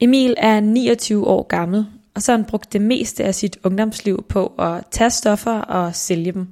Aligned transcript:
Emil 0.00 0.34
er 0.36 0.60
29 0.60 1.26
år 1.26 1.42
gammel, 1.42 1.86
og 2.14 2.22
så 2.22 2.32
har 2.32 2.38
han 2.38 2.46
brugt 2.46 2.72
det 2.72 2.80
meste 2.80 3.24
af 3.24 3.34
sit 3.34 3.58
ungdomsliv 3.64 4.24
på 4.28 4.46
at 4.46 4.84
tage 4.90 5.10
stoffer 5.10 5.60
og 5.60 5.94
sælge 5.94 6.32
dem. 6.32 6.48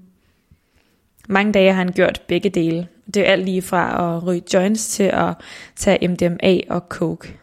Mange 1.28 1.52
dage 1.52 1.72
har 1.72 1.78
han 1.78 1.92
gjort 1.92 2.22
begge 2.28 2.50
dele. 2.50 2.88
Det 3.14 3.16
er 3.16 3.32
alt 3.32 3.44
lige 3.44 3.62
fra 3.62 4.16
at 4.16 4.26
ryge 4.26 4.42
joints 4.54 4.88
til 4.88 5.02
at 5.02 5.34
tage 5.76 6.08
MDMA 6.08 6.60
og 6.68 6.82
coke. 6.88 7.36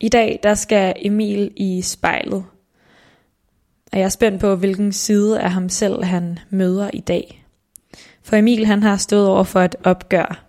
I 0.00 0.08
dag 0.08 0.40
der 0.42 0.54
skal 0.54 0.94
Emil 0.96 1.52
i 1.56 1.82
spejlet. 1.82 2.44
Og 3.92 3.98
jeg 3.98 4.04
er 4.04 4.08
spændt 4.08 4.40
på, 4.40 4.54
hvilken 4.54 4.92
side 4.92 5.40
af 5.40 5.50
ham 5.50 5.68
selv 5.68 6.04
han 6.04 6.38
møder 6.50 6.90
i 6.92 7.00
dag. 7.00 7.44
For 8.22 8.36
Emil 8.36 8.66
han 8.66 8.82
har 8.82 8.96
stået 8.96 9.28
over 9.28 9.44
for 9.44 9.60
et 9.60 9.76
opgør. 9.84 10.44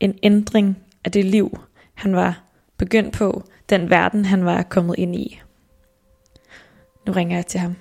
En 0.00 0.18
ændring 0.22 0.78
af 1.04 1.12
det 1.12 1.24
liv, 1.24 1.58
han 1.94 2.16
var 2.16 2.49
begyndt 2.80 3.14
på. 3.14 3.42
Den 3.70 3.90
verden, 3.90 4.24
han 4.24 4.44
var 4.44 4.62
kommet 4.62 4.94
ind 4.98 5.16
i. 5.16 5.40
Nu 7.06 7.12
ringer 7.12 7.36
jeg 7.36 7.46
til 7.46 7.60
ham. 7.60 7.76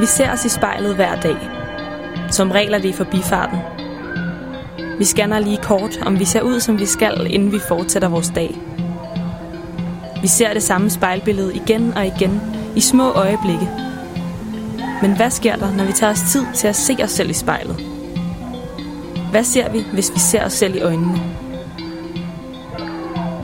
Vi 0.00 0.06
ser 0.06 0.32
os 0.32 0.44
i 0.44 0.48
spejlet 0.48 0.94
hver 0.94 1.20
dag. 1.20 1.36
Som 2.30 2.50
regel 2.50 2.74
er 2.74 2.78
det 2.78 2.88
i 2.88 2.92
forbifarten. 2.92 3.58
Vi 4.98 5.04
scanner 5.04 5.38
lige 5.38 5.62
kort, 5.62 5.98
om 6.06 6.18
vi 6.18 6.24
ser 6.24 6.42
ud, 6.42 6.60
som 6.60 6.78
vi 6.78 6.86
skal, 6.86 7.26
inden 7.30 7.52
vi 7.52 7.58
fortsætter 7.68 8.08
vores 8.08 8.32
dag. 8.34 8.54
Vi 10.22 10.26
ser 10.26 10.52
det 10.52 10.62
samme 10.62 10.90
spejlbillede 10.90 11.54
igen 11.54 11.92
og 11.92 12.06
igen, 12.06 12.40
i 12.76 12.80
små 12.80 13.10
øjeblikke. 13.12 13.68
Men 15.02 15.16
hvad 15.16 15.30
sker 15.30 15.56
der, 15.56 15.72
når 15.72 15.84
vi 15.84 15.92
tager 15.92 16.12
os 16.12 16.22
tid 16.32 16.46
til 16.54 16.68
at 16.68 16.76
se 16.76 16.96
os 17.02 17.10
selv 17.10 17.30
i 17.30 17.32
spejlet? 17.32 17.76
Hvad 19.30 19.44
ser 19.44 19.70
vi, 19.72 19.84
hvis 19.92 20.12
vi 20.14 20.18
ser 20.18 20.44
os 20.44 20.52
selv 20.52 20.76
i 20.76 20.80
øjnene? 20.80 21.20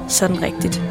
Sådan 0.09 0.43
rigtigt. 0.43 0.83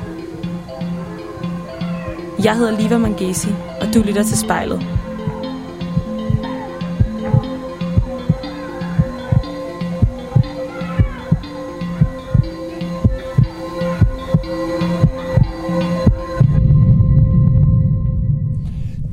Jeg 2.43 2.55
hedder 2.55 2.79
Liva 2.79 2.97
Mangesi, 2.97 3.49
og 3.81 3.93
du 3.93 3.99
lytter 3.99 4.23
til 4.23 4.37
spejlet. 4.37 5.00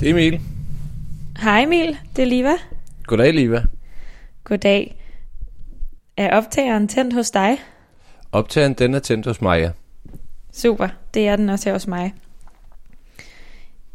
Det 0.08 0.14
er 0.14 0.18
Emil. 0.18 0.40
Hej 1.38 1.62
Emil, 1.62 1.98
det 2.16 2.22
er 2.22 2.26
Liva. 2.26 2.52
Goddag, 3.06 3.34
Liva. 3.34 3.62
Goddag. 4.44 5.04
Er 6.16 6.36
optageren 6.36 6.88
tændt 6.88 7.14
hos 7.14 7.30
dig? 7.30 7.58
Optageren 8.32 8.74
den 8.74 8.94
er 8.94 8.98
tændt 8.98 9.26
hos 9.26 9.40
mig, 9.40 9.60
ja. 9.60 9.70
Super, 10.52 10.88
det 11.14 11.28
er 11.28 11.36
den 11.36 11.48
også 11.48 11.68
her 11.68 11.72
hos 11.72 11.86
mig. 11.86 12.14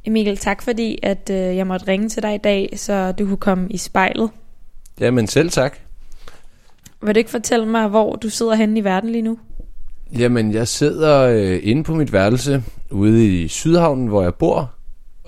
Emil, 0.05 0.37
tak 0.37 0.61
fordi 0.61 0.99
at 1.03 1.29
øh, 1.29 1.37
jeg 1.37 1.67
måtte 1.67 1.87
ringe 1.87 2.09
til 2.09 2.23
dig 2.23 2.35
i 2.35 2.37
dag, 2.37 2.73
så 2.75 3.11
du 3.11 3.25
kunne 3.25 3.37
komme 3.37 3.67
i 3.69 3.77
spejlet. 3.77 4.29
Jamen 4.99 5.27
selv 5.27 5.49
tak. 5.49 5.77
Vil 7.01 7.15
du 7.15 7.17
ikke 7.17 7.31
fortælle 7.31 7.65
mig, 7.65 7.87
hvor 7.87 8.15
du 8.15 8.29
sidder 8.29 8.55
henne 8.55 8.79
i 8.79 8.83
verden 8.83 9.09
lige 9.09 9.21
nu? 9.21 9.39
Jamen, 10.17 10.53
jeg 10.53 10.67
sidder 10.67 11.21
øh, 11.21 11.59
inde 11.63 11.83
på 11.83 11.95
mit 11.95 12.13
værelse 12.13 12.63
ude 12.91 13.43
i 13.43 13.47
Sydhavnen, 13.47 14.07
hvor 14.07 14.23
jeg 14.23 14.35
bor, 14.35 14.73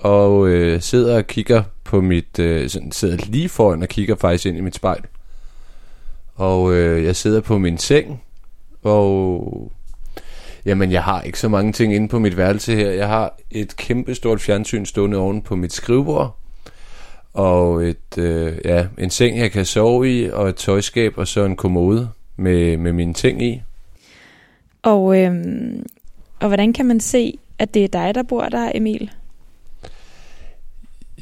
og 0.06 0.48
øh, 0.48 0.80
sidder 0.80 1.16
og 1.16 1.26
kigger 1.26 1.62
på 1.84 2.00
mit, 2.00 2.38
øh, 2.38 2.68
sådan, 2.68 2.92
sidder 2.92 3.16
lige 3.26 3.48
foran 3.48 3.82
og 3.82 3.88
kigger 3.88 4.16
faktisk 4.16 4.46
ind 4.46 4.56
i 4.56 4.60
mit 4.60 4.74
spejl. 4.74 5.00
Og 6.34 6.74
øh, 6.74 7.04
jeg 7.04 7.16
sidder 7.16 7.40
på 7.40 7.58
min 7.58 7.78
seng, 7.78 8.22
og 8.82 9.72
jamen, 10.66 10.92
jeg 10.92 11.02
har 11.02 11.22
ikke 11.22 11.38
så 11.38 11.48
mange 11.48 11.72
ting 11.72 11.94
inde 11.94 12.08
på 12.08 12.18
mit 12.18 12.36
værelse 12.36 12.74
her. 12.74 12.90
Jeg 12.90 13.08
har 13.08 13.38
et 13.50 13.76
kæmpe 13.76 14.14
stort 14.14 14.40
fjernsyn 14.40 14.84
stående 14.84 15.16
oven 15.16 15.42
på 15.42 15.56
mit 15.56 15.72
skrivebord, 15.72 16.36
og 17.34 17.84
et, 17.84 18.18
øh, 18.18 18.58
ja, 18.64 18.86
en 18.98 19.10
seng, 19.10 19.38
jeg 19.38 19.52
kan 19.52 19.64
sove 19.64 20.12
i, 20.12 20.30
og 20.30 20.48
et 20.48 20.56
tøjskab, 20.56 21.18
og 21.18 21.28
så 21.28 21.44
en 21.44 21.56
kommode 21.56 22.08
med, 22.36 22.76
med 22.76 22.92
mine 22.92 23.14
ting 23.14 23.42
i. 23.42 23.62
Og, 24.82 25.18
øh, 25.18 25.34
og 26.40 26.48
hvordan 26.48 26.72
kan 26.72 26.86
man 26.86 27.00
se, 27.00 27.38
at 27.58 27.74
det 27.74 27.84
er 27.84 27.88
dig, 27.88 28.14
der 28.14 28.22
bor 28.22 28.42
der, 28.42 28.70
Emil? 28.74 29.10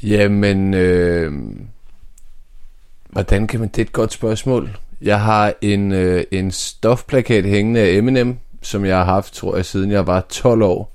Jamen, 0.05 0.73
øh, 0.73 1.33
hvordan 3.09 3.47
kan 3.47 3.59
man... 3.59 3.69
Det 3.69 3.77
er 3.77 3.85
et 3.85 3.91
godt 3.91 4.13
spørgsmål. 4.13 4.77
Jeg 5.01 5.21
har 5.21 5.53
en, 5.61 5.91
øh, 5.91 6.23
en 6.31 6.51
stofplakat 6.51 7.45
hængende 7.45 7.79
af 7.79 7.89
Eminem, 7.89 8.37
som 8.61 8.85
jeg 8.85 8.97
har 8.97 9.05
haft, 9.05 9.33
tror 9.33 9.55
jeg, 9.55 9.65
siden 9.65 9.91
jeg 9.91 10.07
var 10.07 10.25
12 10.29 10.61
år. 10.61 10.91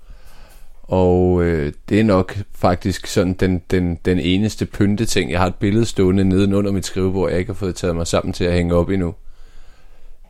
Og 0.83 1.43
øh, 1.43 1.73
det 1.89 2.01
er 2.01 2.05
nok 2.05 2.39
faktisk 2.53 3.07
sådan 3.07 3.33
den, 3.33 3.63
den, 3.71 3.99
den 4.05 4.19
eneste 4.19 4.67
pynteting. 4.67 5.31
Jeg 5.31 5.41
har 5.41 5.47
et 5.47 5.55
billede 5.55 5.85
stående 5.85 6.25
nedenunder 6.25 6.73
mit 6.73 6.87
skrivebord, 6.87 7.31
jeg 7.31 7.39
ikke 7.39 7.49
har 7.49 7.55
fået 7.55 7.75
taget 7.75 7.97
mig 7.97 8.07
sammen 8.07 8.33
til 8.33 8.45
at 8.45 8.53
hænge 8.53 8.75
op 8.75 8.91
endnu. 8.91 9.15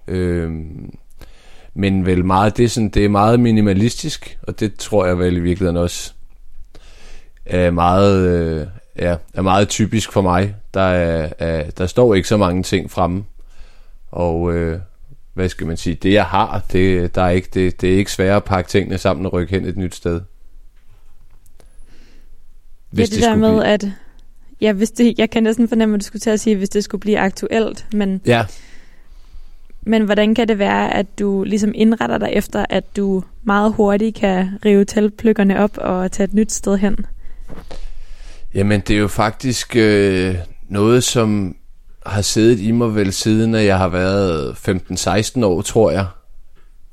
Øh, 0.08 0.50
men 1.74 2.06
vel 2.06 2.24
meget, 2.24 2.56
det 2.56 2.64
er, 2.64 2.68
sådan, 2.68 2.88
det 2.88 3.04
er 3.04 3.08
meget 3.08 3.40
minimalistisk, 3.40 4.38
og 4.42 4.60
det 4.60 4.74
tror 4.74 5.06
jeg 5.06 5.18
vel 5.18 5.36
i 5.36 5.40
virkeligheden 5.40 5.76
også 5.76 6.12
er 7.50 7.70
meget, 7.70 8.28
øh, 8.28 8.66
ja, 8.96 9.16
er 9.34 9.42
meget 9.42 9.68
typisk 9.68 10.12
for 10.12 10.20
mig. 10.20 10.54
Der, 10.74 10.80
er, 10.80 11.28
er, 11.38 11.70
der 11.70 11.86
står 11.86 12.14
ikke 12.14 12.28
så 12.28 12.36
mange 12.36 12.62
ting 12.62 12.90
fremme, 12.90 13.24
og 14.10 14.54
øh, 14.54 14.80
hvad 15.34 15.48
skal 15.48 15.66
man 15.66 15.76
sige, 15.76 15.94
det 15.94 16.12
jeg 16.12 16.24
har, 16.24 16.64
det, 16.72 17.14
der 17.14 17.22
er 17.22 17.30
ikke, 17.30 17.48
det, 17.54 17.80
det 17.80 17.92
er 17.92 17.96
ikke 17.96 18.12
svært 18.12 18.36
at 18.36 18.44
pakke 18.44 18.70
tingene 18.70 18.98
sammen 18.98 19.26
og 19.26 19.32
rykke 19.32 19.54
hen 19.54 19.64
et 19.64 19.76
nyt 19.76 19.94
sted. 19.94 20.20
Hvis 22.90 23.10
ja, 23.10 23.14
det, 23.16 23.22
det 23.22 23.30
der 23.30 23.36
med, 23.36 23.52
blive... 23.52 23.66
at 23.66 23.84
ja, 24.60 24.72
hvis 24.72 24.90
det, 24.90 25.18
jeg 25.18 25.30
kan 25.30 25.42
næsten 25.42 25.68
fornemme, 25.68 25.94
at 25.94 26.00
du 26.00 26.04
skulle 26.04 26.20
til 26.20 26.30
at 26.30 26.40
sige, 26.40 26.56
hvis 26.56 26.68
det 26.68 26.84
skulle 26.84 27.00
blive 27.00 27.18
aktuelt, 27.18 27.86
men, 27.92 28.20
ja. 28.26 28.44
men 29.82 30.04
hvordan 30.04 30.34
kan 30.34 30.48
det 30.48 30.58
være, 30.58 30.94
at 30.94 31.06
du 31.18 31.44
ligesom 31.44 31.72
indretter 31.74 32.18
dig 32.18 32.30
efter, 32.32 32.66
at 32.68 32.96
du 32.96 33.24
meget 33.42 33.72
hurtigt 33.72 34.16
kan 34.16 34.48
rive 34.64 34.84
teltpløkkerne 34.84 35.58
op 35.58 35.78
og 35.78 36.12
tage 36.12 36.24
et 36.24 36.34
nyt 36.34 36.52
sted 36.52 36.78
hen? 36.78 36.96
Jamen, 38.54 38.80
det 38.80 38.96
er 38.96 39.00
jo 39.00 39.08
faktisk 39.08 39.76
øh, 39.76 40.34
noget, 40.68 41.04
som 41.04 41.56
har 42.06 42.22
siddet 42.22 42.60
i 42.60 42.70
mig 42.70 42.94
vel 42.94 43.12
siden, 43.12 43.54
at 43.54 43.64
jeg 43.64 43.78
har 43.78 43.88
været 43.88 44.52
15-16 45.40 45.44
år, 45.44 45.62
tror 45.62 45.90
jeg. 45.90 46.06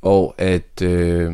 Og 0.01 0.35
at... 0.37 0.81
Øh, 0.81 1.33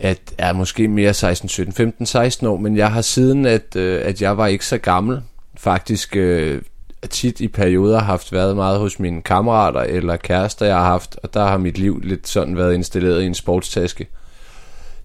at 0.00 0.20
er 0.38 0.52
måske 0.52 0.88
mere 0.88 1.14
16, 1.14 1.48
17, 1.48 1.72
15, 1.72 2.06
16 2.06 2.46
år, 2.46 2.56
men 2.56 2.76
jeg 2.76 2.92
har 2.92 3.00
siden, 3.02 3.46
at, 3.46 3.76
øh, 3.76 4.00
at 4.04 4.22
jeg 4.22 4.36
var 4.36 4.46
ikke 4.46 4.66
så 4.66 4.78
gammel, 4.78 5.22
faktisk 5.56 6.16
øh, 6.16 6.62
tit 7.10 7.40
i 7.40 7.48
perioder 7.48 7.98
haft 7.98 8.32
været 8.32 8.56
meget 8.56 8.78
hos 8.78 8.98
mine 8.98 9.22
kammerater 9.22 9.80
eller 9.80 10.16
kærester, 10.16 10.66
jeg 10.66 10.76
har 10.76 10.84
haft, 10.84 11.16
og 11.22 11.34
der 11.34 11.44
har 11.44 11.58
mit 11.58 11.78
liv 11.78 12.00
lidt 12.00 12.28
sådan 12.28 12.56
været 12.56 12.74
installeret 12.74 13.22
i 13.22 13.26
en 13.26 13.34
sportstaske 13.34 14.06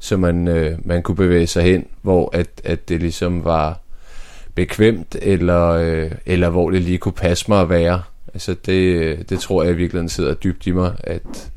så 0.03 0.17
man, 0.17 0.47
øh, 0.47 0.77
man 0.85 1.01
kunne 1.01 1.15
bevæge 1.15 1.47
sig 1.47 1.63
hen, 1.63 1.85
hvor 2.01 2.29
at, 2.35 2.47
at 2.63 2.89
det 2.89 2.99
ligesom 2.99 3.45
var 3.45 3.79
bekvemt, 4.55 5.15
eller, 5.21 5.69
øh, 5.69 6.11
eller 6.25 6.49
hvor 6.49 6.69
det 6.69 6.81
lige 6.81 6.97
kunne 6.97 7.13
passe 7.13 7.45
mig 7.47 7.61
at 7.61 7.69
være. 7.69 8.01
Altså 8.33 8.55
det, 8.65 8.81
øh, 8.81 9.17
det 9.29 9.39
tror 9.39 9.63
jeg 9.63 9.77
virkelig 9.77 10.11
sidder 10.11 10.33
dybt 10.33 10.67
i 10.67 10.71
mig, 10.71 10.95
at 10.99 11.51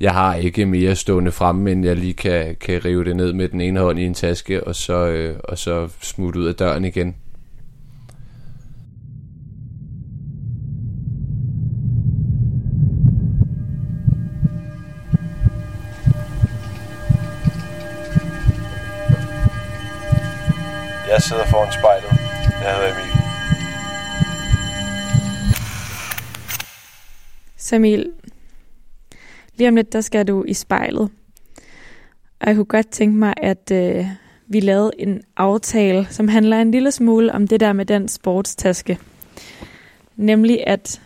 jeg 0.00 0.12
har 0.12 0.34
ikke 0.34 0.66
mere 0.66 0.96
stående 0.96 1.32
fremme, 1.32 1.72
end 1.72 1.84
jeg 1.84 1.96
lige 1.96 2.14
kan, 2.14 2.56
kan 2.60 2.84
rive 2.84 3.04
det 3.04 3.16
ned 3.16 3.32
med 3.32 3.48
den 3.48 3.60
ene 3.60 3.80
hånd 3.80 3.98
i 3.98 4.04
en 4.04 4.14
taske, 4.14 4.64
og 4.64 4.74
så, 4.74 5.06
øh, 5.06 5.36
og 5.44 5.58
så 5.58 5.88
smutte 6.00 6.40
ud 6.40 6.46
af 6.46 6.54
døren 6.54 6.84
igen. 6.84 7.16
Jeg 21.08 21.22
sidder 21.22 21.46
foran 21.46 21.72
spejlet. 21.72 22.10
Jeg 22.62 22.74
hedder 22.74 22.92
Emil. 22.92 23.12
Samil, 27.56 28.12
lige 29.54 29.68
om 29.68 29.76
lidt, 29.76 29.92
der 29.92 30.00
skal 30.00 30.28
du 30.28 30.44
i 30.44 30.54
spejlet. 30.54 31.10
Og 32.40 32.46
jeg 32.46 32.54
kunne 32.54 32.64
godt 32.64 32.88
tænke 32.88 33.16
mig, 33.16 33.34
at 33.36 33.70
øh, 33.72 34.06
vi 34.46 34.60
lavede 34.60 34.90
en 34.98 35.22
aftale, 35.36 36.06
som 36.10 36.28
handler 36.28 36.60
en 36.60 36.70
lille 36.70 36.90
smule 36.90 37.32
om 37.32 37.48
det 37.48 37.60
der 37.60 37.72
med 37.72 37.86
den 37.86 38.08
sportstaske. 38.08 38.98
Nemlig 40.16 40.66
at, 40.66 41.02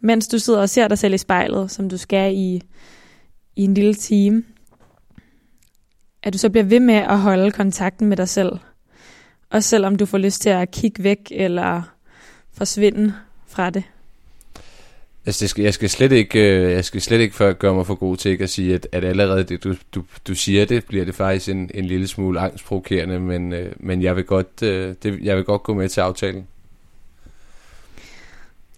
mens 0.00 0.28
du 0.28 0.38
sidder 0.38 0.60
og 0.60 0.68
ser 0.68 0.88
dig 0.88 0.98
selv 0.98 1.14
i 1.14 1.18
spejlet, 1.18 1.70
som 1.70 1.88
du 1.88 1.96
skal 1.96 2.34
i, 2.34 2.62
i 3.56 3.64
en 3.64 3.74
lille 3.74 3.94
time, 3.94 4.44
at 6.22 6.32
du 6.32 6.38
så 6.38 6.50
bliver 6.50 6.64
ved 6.64 6.80
med 6.80 6.94
at 6.94 7.18
holde 7.18 7.50
kontakten 7.50 8.06
med 8.06 8.16
dig 8.16 8.28
selv. 8.28 8.52
Også 9.52 9.68
selvom 9.68 9.96
du 9.96 10.06
får 10.06 10.18
lyst 10.18 10.42
til 10.42 10.50
at 10.50 10.70
kigge 10.70 11.02
væk 11.02 11.18
eller 11.30 11.82
forsvinde 12.52 13.14
fra 13.46 13.70
det. 13.70 13.82
Altså, 15.26 15.42
det 15.42 15.50
skal, 15.50 15.62
jeg 15.64 15.74
skal 15.74 15.90
slet 15.90 16.12
ikke, 16.12 16.38
øh, 16.38 16.72
jeg 16.72 16.84
skal 16.84 17.00
slet 17.00 17.20
ikke 17.20 17.54
gøre 17.54 17.74
mig 17.74 17.86
for 17.86 17.94
god 17.94 18.16
til 18.16 18.30
ikke 18.30 18.44
at 18.44 18.50
sige, 18.50 18.74
at, 18.74 18.86
at 18.92 19.04
allerede 19.04 19.44
det, 19.44 19.64
du, 19.64 19.74
du, 19.94 20.04
du 20.28 20.34
siger 20.34 20.64
det, 20.64 20.84
bliver 20.84 21.04
det 21.04 21.14
faktisk 21.14 21.48
en, 21.48 21.70
en 21.74 21.84
lille 21.84 22.08
smule 22.08 22.40
angstprovokerende, 22.40 23.18
men, 23.18 23.52
øh, 23.52 23.72
men 23.76 24.02
jeg, 24.02 24.16
vil 24.16 24.24
godt, 24.24 24.62
øh, 24.62 24.94
det, 25.02 25.18
jeg 25.22 25.36
vil 25.36 25.44
godt 25.44 25.62
gå 25.62 25.74
med 25.74 25.88
til 25.88 26.00
aftalen. 26.00 26.46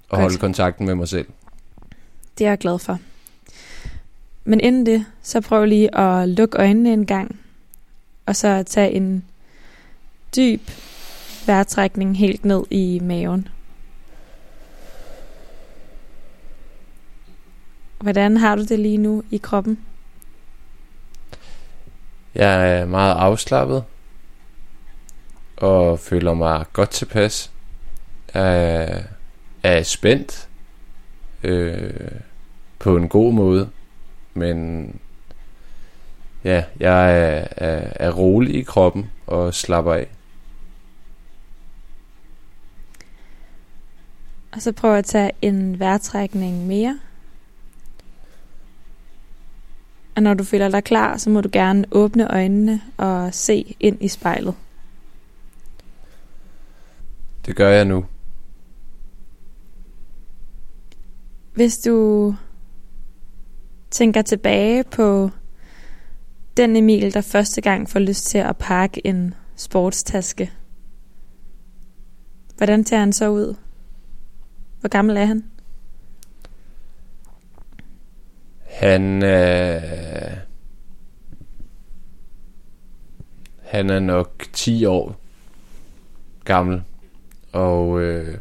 Og 0.08 0.18
holde 0.20 0.38
kontakten 0.38 0.86
med 0.86 0.94
mig 0.94 1.08
selv. 1.08 1.26
Det 2.38 2.44
er 2.44 2.48
jeg 2.48 2.58
glad 2.58 2.78
for. 2.78 2.98
Men 4.44 4.60
inden 4.60 4.86
det, 4.86 5.04
så 5.22 5.40
prøv 5.40 5.64
lige 5.64 5.98
at 5.98 6.28
lukke 6.28 6.58
øjnene 6.58 6.92
en 6.92 7.06
gang, 7.06 7.40
og 8.26 8.36
så 8.36 8.62
tage 8.66 8.90
en 8.90 9.24
dyb 10.36 10.70
vejrtrækning 11.46 12.18
helt 12.18 12.44
ned 12.44 12.62
i 12.70 13.00
maven. 13.02 13.48
Hvordan 18.00 18.36
har 18.36 18.56
du 18.56 18.62
det 18.64 18.78
lige 18.78 18.98
nu 18.98 19.22
i 19.30 19.36
kroppen? 19.36 19.78
Jeg 22.34 22.78
er 22.78 22.86
meget 22.86 23.14
afslappet 23.14 23.84
og 25.56 25.98
føler 25.98 26.34
mig 26.34 26.64
godt 26.72 26.90
tilpas. 26.90 27.50
Jeg 28.34 29.04
er 29.62 29.82
spændt 29.82 30.48
øh, 31.42 32.10
på 32.78 32.96
en 32.96 33.08
god 33.08 33.32
måde, 33.32 33.70
men 34.34 34.88
ja, 36.44 36.64
jeg 36.80 37.18
er, 37.18 37.46
er, 37.56 37.92
er 37.94 38.10
rolig 38.10 38.54
i 38.54 38.62
kroppen 38.62 39.10
og 39.26 39.54
slapper 39.54 39.94
af. 39.94 40.08
Og 44.54 44.62
så 44.62 44.72
prøv 44.72 44.96
at 44.96 45.04
tage 45.04 45.30
en 45.42 45.78
vejrtrækning 45.78 46.66
mere. 46.66 46.98
Og 50.16 50.22
når 50.22 50.34
du 50.34 50.44
føler 50.44 50.68
dig 50.68 50.84
klar, 50.84 51.16
så 51.16 51.30
må 51.30 51.40
du 51.40 51.48
gerne 51.52 51.84
åbne 51.90 52.30
øjnene 52.30 52.80
og 52.96 53.34
se 53.34 53.76
ind 53.80 54.02
i 54.02 54.08
spejlet. 54.08 54.54
Det 57.46 57.56
gør 57.56 57.68
jeg 57.68 57.84
nu. 57.84 58.04
Hvis 61.54 61.78
du 61.78 62.34
tænker 63.90 64.22
tilbage 64.22 64.84
på 64.84 65.30
den 66.56 66.76
Emil, 66.76 67.14
der 67.14 67.20
første 67.20 67.60
gang 67.60 67.88
får 67.88 67.98
lyst 67.98 68.26
til 68.26 68.38
at 68.38 68.56
pakke 68.56 69.06
en 69.06 69.34
sportstaske, 69.56 70.52
hvordan 72.56 72.84
tager 72.84 73.00
han 73.00 73.12
så 73.12 73.28
ud? 73.28 73.54
Hvor 74.84 74.88
gammel 74.88 75.16
er 75.16 75.24
han? 75.24 75.44
Han 78.70 79.22
er... 79.22 79.80
Han 83.62 83.90
er 83.90 84.00
nok 84.00 84.44
10 84.52 84.84
år 84.84 85.16
gammel, 86.44 86.82
og 87.52 88.00
øh, 88.00 88.38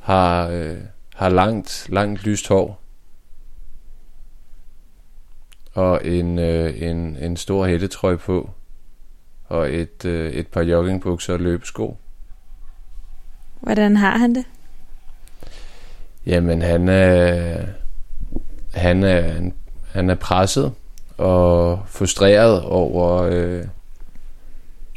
har, 0.00 0.48
øh, 0.48 0.78
har 1.14 1.28
langt, 1.28 1.86
langt 1.88 2.24
lyst 2.24 2.48
hår. 2.48 2.82
Og 5.74 6.06
en, 6.06 6.38
øh, 6.38 6.82
en, 6.82 7.16
en 7.16 7.36
stor 7.36 7.66
hættetrøje 7.66 8.18
på, 8.18 8.50
og 9.44 9.74
et, 9.74 10.04
øh, 10.04 10.32
et 10.32 10.46
par 10.46 10.62
joggingbukser 10.62 11.32
og 11.32 11.40
løbesko. 11.40 11.96
Hvordan 13.60 13.96
har 13.96 14.18
han 14.18 14.34
det? 14.34 14.44
Jamen, 16.26 16.62
han 16.62 16.88
er 16.88 17.56
han 18.74 19.02
er, 19.02 19.50
han 19.92 20.10
er 20.10 20.14
presset 20.14 20.72
og 21.16 21.82
frustreret 21.86 22.62
over 22.62 23.22
øh, 23.22 23.64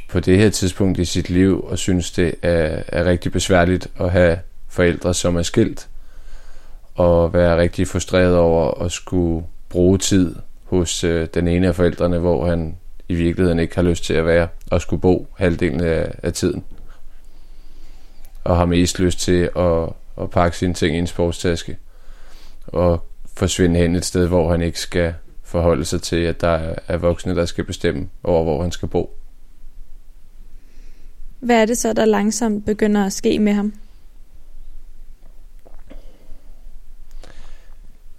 på 0.09 0.19
det 0.19 0.37
her 0.37 0.49
tidspunkt 0.49 0.99
i 0.99 1.05
sit 1.05 1.29
liv, 1.29 1.65
og 1.69 1.77
synes 1.77 2.11
det 2.11 2.35
er, 2.41 2.83
er 2.87 3.05
rigtig 3.05 3.31
besværligt 3.31 3.87
at 3.99 4.11
have 4.11 4.39
forældre, 4.67 5.13
som 5.13 5.35
er 5.35 5.41
skilt, 5.41 5.87
og 6.95 7.33
være 7.33 7.57
rigtig 7.57 7.87
frustreret 7.87 8.37
over 8.37 8.83
at 8.83 8.91
skulle 8.91 9.45
bruge 9.69 9.97
tid 9.97 10.35
hos 10.63 11.03
øh, 11.03 11.27
den 11.33 11.47
ene 11.47 11.67
af 11.67 11.75
forældrene, 11.75 12.19
hvor 12.19 12.47
han 12.47 12.77
i 13.09 13.15
virkeligheden 13.15 13.59
ikke 13.59 13.75
har 13.75 13.81
lyst 13.81 14.03
til 14.03 14.13
at 14.13 14.25
være, 14.25 14.47
og 14.71 14.81
skulle 14.81 15.01
bo 15.01 15.27
halvdelen 15.37 15.81
af, 15.81 16.11
af 16.23 16.33
tiden. 16.33 16.63
Og 18.43 18.57
har 18.57 18.65
mest 18.65 18.99
lyst 18.99 19.19
til 19.19 19.49
at, 19.55 19.89
at 20.21 20.29
pakke 20.29 20.57
sine 20.57 20.73
ting 20.73 20.95
i 20.95 20.99
en 20.99 21.07
sportstaske, 21.07 21.77
og 22.67 23.07
forsvinde 23.35 23.79
hen 23.79 23.95
et 23.95 24.05
sted, 24.05 24.27
hvor 24.27 24.51
han 24.51 24.61
ikke 24.61 24.79
skal 24.79 25.13
forholde 25.43 25.85
sig 25.85 26.01
til, 26.01 26.15
at 26.15 26.41
der 26.41 26.75
er 26.87 26.97
voksne, 26.97 27.35
der 27.35 27.45
skal 27.45 27.63
bestemme 27.63 28.09
over, 28.23 28.43
hvor 28.43 28.61
han 28.61 28.71
skal 28.71 28.87
bo. 28.87 29.17
Hvad 31.39 31.61
er 31.61 31.65
det 31.65 31.77
så, 31.77 31.93
der 31.93 32.05
langsomt 32.05 32.65
begynder 32.65 33.05
at 33.05 33.13
ske 33.13 33.39
med 33.39 33.53
ham? 33.53 33.73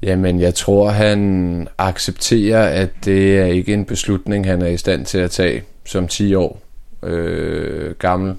Jamen, 0.03 0.41
jeg 0.41 0.55
tror, 0.55 0.89
han 0.91 1.69
accepterer, 1.79 2.83
at 2.83 2.91
det 3.05 3.39
er 3.39 3.45
ikke 3.45 3.73
en 3.73 3.85
beslutning, 3.85 4.47
han 4.47 4.63
er 4.63 4.67
i 4.67 4.77
stand 4.77 5.07
til 5.07 5.19
at 5.19 5.31
tage 5.31 5.65
som 5.85 6.09
10 6.09 6.35
år 6.35 6.63
øh, 7.03 7.95
gammel. 7.95 8.37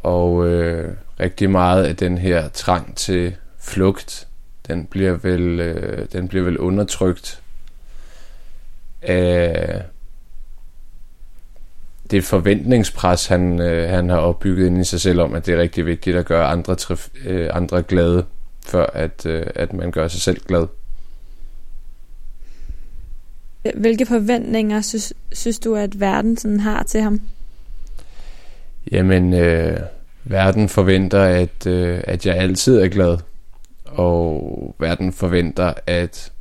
Og 0.00 0.46
øh, 0.46 0.94
rigtig 1.24 1.50
meget 1.50 1.84
af 1.84 1.96
den 1.96 2.18
her 2.18 2.48
trang 2.48 2.96
til 2.96 3.36
flugt 3.58 4.28
den 4.68 4.86
bliver 4.86 5.12
vel, 5.12 5.60
øh, 5.60 6.06
den 6.12 6.28
bliver 6.28 6.44
vel 6.44 6.58
undertrykt 6.58 7.42
af 9.02 9.82
det 12.10 12.24
forventningspres, 12.24 13.26
han, 13.26 13.60
øh, 13.60 13.90
han 13.90 14.08
har 14.08 14.16
opbygget 14.16 14.66
ind 14.66 14.80
i 14.80 14.84
sig 14.84 15.00
selv 15.00 15.20
om, 15.20 15.34
at 15.34 15.46
det 15.46 15.54
er 15.54 15.58
rigtig 15.58 15.86
vigtigt 15.86 16.16
at 16.16 16.26
gøre 16.26 16.46
andre, 16.46 16.74
trif, 16.74 17.08
øh, 17.24 17.50
andre 17.52 17.82
glade, 17.82 18.24
før 18.66 18.86
at, 18.86 19.26
øh, 19.26 19.46
at 19.54 19.72
man 19.72 19.90
gør 19.90 20.08
sig 20.08 20.20
selv 20.20 20.40
glad. 20.46 20.66
Hvilke 23.74 24.06
forventninger 24.06 24.80
synes, 24.80 25.12
synes 25.32 25.58
du, 25.58 25.74
at 25.74 26.00
verden 26.00 26.36
sådan 26.36 26.60
har 26.60 26.82
til 26.82 27.00
ham? 27.00 27.20
Jamen, 28.92 29.34
øh, 29.34 29.80
verden 30.24 30.68
forventer, 30.68 31.22
at, 31.22 31.66
øh, 31.66 32.00
at 32.04 32.26
jeg 32.26 32.36
altid 32.36 32.80
er 32.80 32.88
glad 32.88 33.18
og 33.86 34.74
verden 34.78 35.12
forventer, 35.12 35.72
at 35.86 36.32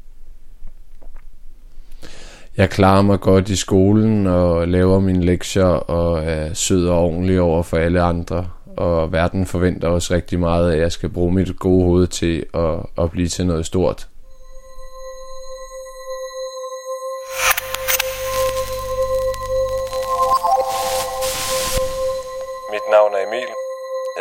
jeg 2.57 2.69
klarer 2.69 3.01
mig 3.01 3.19
godt 3.19 3.49
i 3.49 3.55
skolen 3.55 4.27
og 4.27 4.67
laver 4.67 4.99
mine 4.99 5.25
lektier 5.25 5.65
og 5.65 6.23
er 6.23 6.53
sød 6.53 6.87
og 6.87 6.99
ordentlig 6.99 7.41
over 7.41 7.63
for 7.63 7.77
alle 7.77 8.01
andre. 8.01 8.47
Og 8.77 9.11
verden 9.11 9.45
forventer 9.45 9.87
også 9.87 10.13
rigtig 10.13 10.39
meget, 10.39 10.73
at 10.73 10.79
jeg 10.79 10.91
skal 10.91 11.09
bruge 11.09 11.33
mit 11.33 11.59
gode 11.59 11.83
hoved 11.85 12.07
til 12.07 12.45
at, 12.53 13.03
at 13.03 13.11
blive 13.11 13.27
til 13.27 13.45
noget 13.45 13.65
stort. 13.65 14.07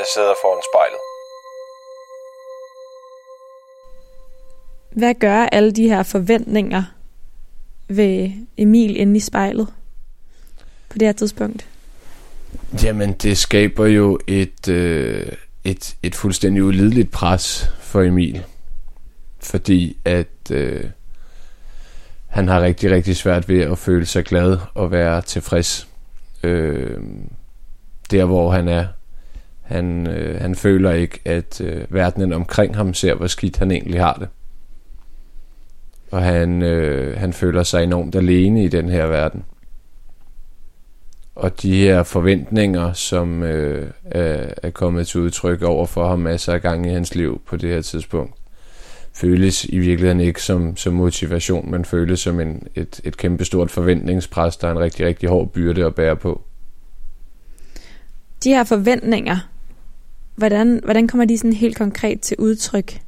Jeg 0.02 0.08
sidder 0.14 0.34
foran 0.42 0.62
spejlet. 0.72 1.00
Hvad 5.00 5.14
gør 5.14 5.46
alle 5.52 5.72
de 5.72 5.88
her 5.88 6.02
forventninger 6.02 6.82
ved 7.88 8.30
Emil 8.56 8.96
inde 8.96 9.16
i 9.16 9.20
spejlet 9.20 9.68
på 10.88 10.98
det 10.98 11.08
her 11.08 11.12
tidspunkt? 11.12 11.68
Jamen, 12.82 13.12
det 13.12 13.38
skaber 13.38 13.86
jo 13.86 14.18
et, 14.26 14.68
øh, 14.68 15.32
et, 15.64 15.96
et 16.02 16.14
fuldstændig 16.14 16.64
ulideligt 16.64 17.10
pres 17.10 17.70
for 17.80 18.02
Emil. 18.02 18.44
Fordi 19.40 19.96
at 20.04 20.50
øh, 20.50 20.84
han 22.26 22.48
har 22.48 22.62
rigtig, 22.62 22.90
rigtig 22.90 23.16
svært 23.16 23.48
ved 23.48 23.60
at 23.60 23.78
føle 23.78 24.06
sig 24.06 24.24
glad 24.24 24.58
og 24.74 24.90
være 24.90 25.22
tilfreds. 25.22 25.88
Øh, 26.42 27.00
der, 28.10 28.24
hvor 28.24 28.50
han 28.50 28.68
er. 28.68 28.86
Han, 29.72 30.06
øh, 30.06 30.40
han 30.40 30.54
føler 30.54 30.90
ikke, 30.90 31.20
at 31.24 31.60
øh, 31.60 31.84
verdenen 31.88 32.32
omkring 32.32 32.76
ham 32.76 32.94
ser, 32.94 33.14
hvor 33.14 33.26
skidt 33.26 33.58
han 33.58 33.70
egentlig 33.70 34.00
har 34.00 34.14
det 34.14 34.28
og 36.12 36.22
han, 36.22 36.62
øh, 36.62 37.18
han 37.18 37.32
føler 37.32 37.62
sig 37.62 37.82
enormt 37.82 38.14
alene 38.14 38.64
i 38.64 38.68
den 38.68 38.88
her 38.88 39.06
verden. 39.06 39.44
Og 41.34 41.62
de 41.62 41.76
her 41.76 42.02
forventninger, 42.02 42.92
som 42.92 43.42
øh, 43.42 43.90
er, 44.04 44.54
er 44.62 44.70
kommet 44.70 45.06
til 45.08 45.20
udtryk 45.20 45.62
over 45.62 45.86
for 45.86 46.08
ham 46.08 46.18
masser 46.18 46.52
af 46.52 46.62
gange 46.62 46.90
i 46.90 46.92
hans 46.92 47.14
liv 47.14 47.40
på 47.46 47.56
det 47.56 47.70
her 47.70 47.82
tidspunkt, 47.82 48.34
føles 49.14 49.64
i 49.64 49.78
virkeligheden 49.78 50.20
ikke 50.20 50.42
som, 50.42 50.76
som 50.76 50.92
motivation, 50.92 51.70
men 51.70 51.84
føles 51.84 52.20
som 52.20 52.40
en, 52.40 52.66
et, 52.74 53.00
et 53.04 53.16
kæmpestort 53.16 53.70
forventningspres, 53.70 54.56
der 54.56 54.68
er 54.68 54.72
en 54.72 54.78
rigtig, 54.78 55.06
rigtig 55.06 55.28
hård 55.28 55.48
byrde 55.48 55.84
at 55.84 55.94
bære 55.94 56.16
på. 56.16 56.42
De 58.44 58.48
her 58.48 58.64
forventninger, 58.64 59.36
hvordan, 60.34 60.80
hvordan 60.84 61.08
kommer 61.08 61.24
de 61.24 61.38
sådan 61.38 61.52
helt 61.52 61.78
konkret 61.78 62.20
til 62.20 62.36
udtryk? 62.38 63.00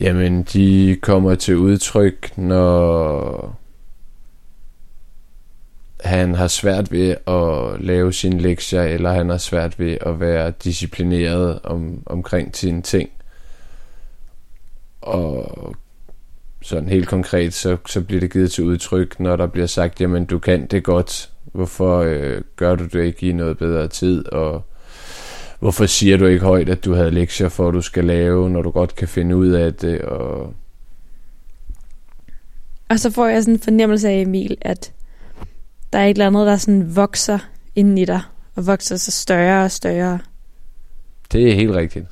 Jamen, 0.00 0.42
de 0.42 0.96
kommer 1.02 1.34
til 1.34 1.56
udtryk, 1.56 2.38
når 2.38 3.58
han 6.00 6.34
har 6.34 6.48
svært 6.48 6.92
ved 6.92 7.16
at 7.26 7.80
lave 7.84 8.12
sine 8.12 8.40
lektier, 8.40 8.82
eller 8.82 9.12
han 9.12 9.28
har 9.28 9.36
svært 9.36 9.78
ved 9.78 9.98
at 10.00 10.20
være 10.20 10.50
disciplineret 10.50 11.60
om, 11.64 12.02
omkring 12.06 12.56
sine 12.56 12.82
ting. 12.82 13.10
Og 15.00 15.76
sådan 16.62 16.88
helt 16.88 17.08
konkret, 17.08 17.54
så, 17.54 17.76
så 17.86 18.00
bliver 18.00 18.20
det 18.20 18.32
givet 18.32 18.52
til 18.52 18.64
udtryk, 18.64 19.20
når 19.20 19.36
der 19.36 19.46
bliver 19.46 19.66
sagt, 19.66 20.00
jamen 20.00 20.24
du 20.24 20.38
kan 20.38 20.66
det 20.66 20.84
godt, 20.84 21.30
hvorfor 21.52 21.98
øh, 21.98 22.40
gør 22.56 22.74
du 22.74 22.84
det 22.84 23.04
ikke 23.04 23.28
i 23.28 23.32
noget 23.32 23.58
bedre 23.58 23.88
tid, 23.88 24.28
og 24.32 24.62
hvorfor 25.58 25.86
siger 25.86 26.16
du 26.16 26.26
ikke 26.26 26.44
højt, 26.44 26.68
at 26.68 26.84
du 26.84 26.94
havde 26.94 27.10
lektier 27.10 27.48
for, 27.48 27.68
at 27.68 27.74
du 27.74 27.80
skal 27.80 28.04
lave, 28.04 28.50
når 28.50 28.62
du 28.62 28.70
godt 28.70 28.94
kan 28.94 29.08
finde 29.08 29.36
ud 29.36 29.48
af 29.48 29.74
det, 29.74 30.00
og... 30.00 30.54
Og 32.88 33.00
så 33.00 33.10
får 33.10 33.26
jeg 33.26 33.42
sådan 33.42 33.54
en 33.54 33.60
fornemmelse 33.60 34.08
af, 34.08 34.20
Emil, 34.20 34.56
at 34.60 34.92
der 35.92 35.98
er 35.98 36.06
et 36.06 36.10
eller 36.10 36.26
andet, 36.26 36.46
der 36.46 36.56
sådan 36.56 36.96
vokser 36.96 37.38
inden 37.74 37.98
i 37.98 38.04
dig, 38.04 38.20
og 38.54 38.66
vokser 38.66 38.96
sig 38.96 39.12
større 39.12 39.64
og 39.64 39.70
større. 39.70 40.18
Det 41.32 41.50
er 41.50 41.54
helt 41.54 41.72
rigtigt. 41.72 42.06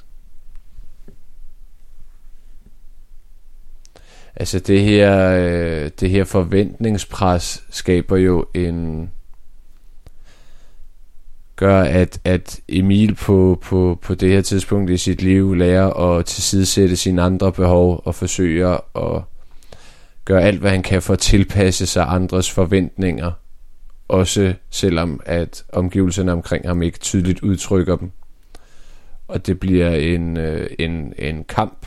Altså 4.37 4.59
det 4.59 4.83
her, 4.83 5.31
øh, 5.31 5.91
det 6.01 6.11
her 6.11 6.25
forventningspres 6.25 7.65
skaber 7.71 8.17
jo 8.17 8.47
en 8.55 9.11
gør 11.57 11.81
at, 11.81 12.21
at 12.25 12.61
Emil 12.69 13.15
på, 13.15 13.59
på, 13.63 13.99
på 14.03 14.15
det 14.15 14.31
her 14.31 14.41
tidspunkt 14.41 14.91
i 14.91 14.97
sit 14.97 15.23
liv 15.23 15.55
lærer 15.55 15.91
at 15.91 16.27
tilsidesætte 16.27 16.97
sine 16.97 17.23
andre 17.23 17.53
behov 17.53 18.03
og 18.05 18.15
forsøger 18.15 18.99
at 19.07 19.23
gøre 20.25 20.43
alt 20.43 20.61
hvad 20.61 20.71
han 20.71 20.83
kan 20.83 21.03
for 21.03 21.13
at 21.13 21.19
tilpasse 21.19 21.87
sig 21.87 22.07
andres 22.09 22.51
forventninger 22.51 23.31
også 24.09 24.55
selvom 24.71 25.21
at 25.25 25.65
omgivelserne 25.73 26.33
omkring 26.33 26.69
ham 26.69 26.83
ikke 26.83 26.99
tydeligt 26.99 27.43
udtrykker 27.43 27.97
dem. 27.97 28.11
Og 29.29 29.47
det 29.47 29.61
bliver 29.61 29.91
en, 29.91 30.37
øh, 30.37 30.71
en, 30.79 31.15
en 31.19 31.45
kamp 31.45 31.87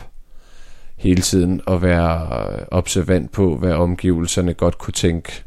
hele 0.98 1.22
tiden 1.22 1.62
at 1.68 1.82
være 1.82 2.66
observant 2.72 3.32
på, 3.32 3.58
hvad 3.58 3.74
omgivelserne 3.74 4.54
godt 4.54 4.78
kunne 4.78 4.94
tænke, 4.94 5.44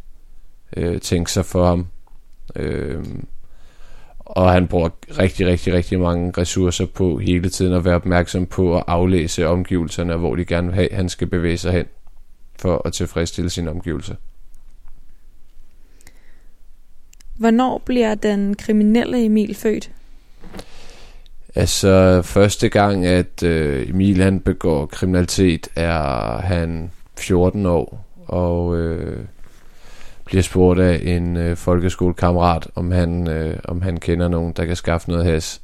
øh, 0.76 1.00
tænke 1.00 1.32
sig 1.32 1.44
for 1.44 1.66
ham. 1.66 1.86
Øh, 2.56 3.04
og 4.32 4.52
han 4.52 4.68
bruger 4.68 4.88
rigtig, 5.18 5.46
rigtig, 5.46 5.72
rigtig 5.72 6.00
mange 6.00 6.32
ressourcer 6.38 6.86
på 6.86 7.18
hele 7.18 7.50
tiden 7.50 7.72
at 7.72 7.84
være 7.84 7.94
opmærksom 7.94 8.46
på 8.46 8.76
at 8.76 8.84
aflæse 8.86 9.46
omgivelserne, 9.46 10.16
hvor 10.16 10.36
de 10.36 10.44
gerne 10.44 10.66
vil 10.66 10.74
have, 10.74 10.88
han 10.92 11.08
skal 11.08 11.26
bevæge 11.26 11.58
sig 11.58 11.72
hen 11.72 11.86
for 12.58 12.82
at 12.84 12.92
tilfredsstille 12.92 13.50
sine 13.50 13.70
omgivelser. 13.70 14.14
Hvornår 17.38 17.82
bliver 17.84 18.14
den 18.14 18.54
kriminelle 18.54 19.24
Emil 19.24 19.54
født? 19.54 19.90
Altså 21.54 22.22
første 22.22 22.68
gang, 22.68 23.06
at 23.06 23.42
øh, 23.42 23.88
Emil 23.88 24.22
han 24.22 24.40
begår 24.40 24.86
kriminalitet, 24.86 25.68
er 25.76 26.38
han 26.38 26.90
14 27.18 27.66
år, 27.66 28.06
og 28.26 28.78
øh, 28.78 29.24
bliver 30.32 30.42
spurgt 30.42 30.80
af 30.80 31.00
en 31.02 31.36
øh, 31.36 31.56
folkeskolekammerat, 31.56 32.68
om 32.74 32.90
han, 32.90 33.28
øh, 33.28 33.58
om 33.64 33.82
han 33.82 33.96
kender 33.96 34.28
nogen, 34.28 34.52
der 34.52 34.64
kan 34.64 34.76
skaffe 34.76 35.10
noget 35.10 35.24
has. 35.24 35.60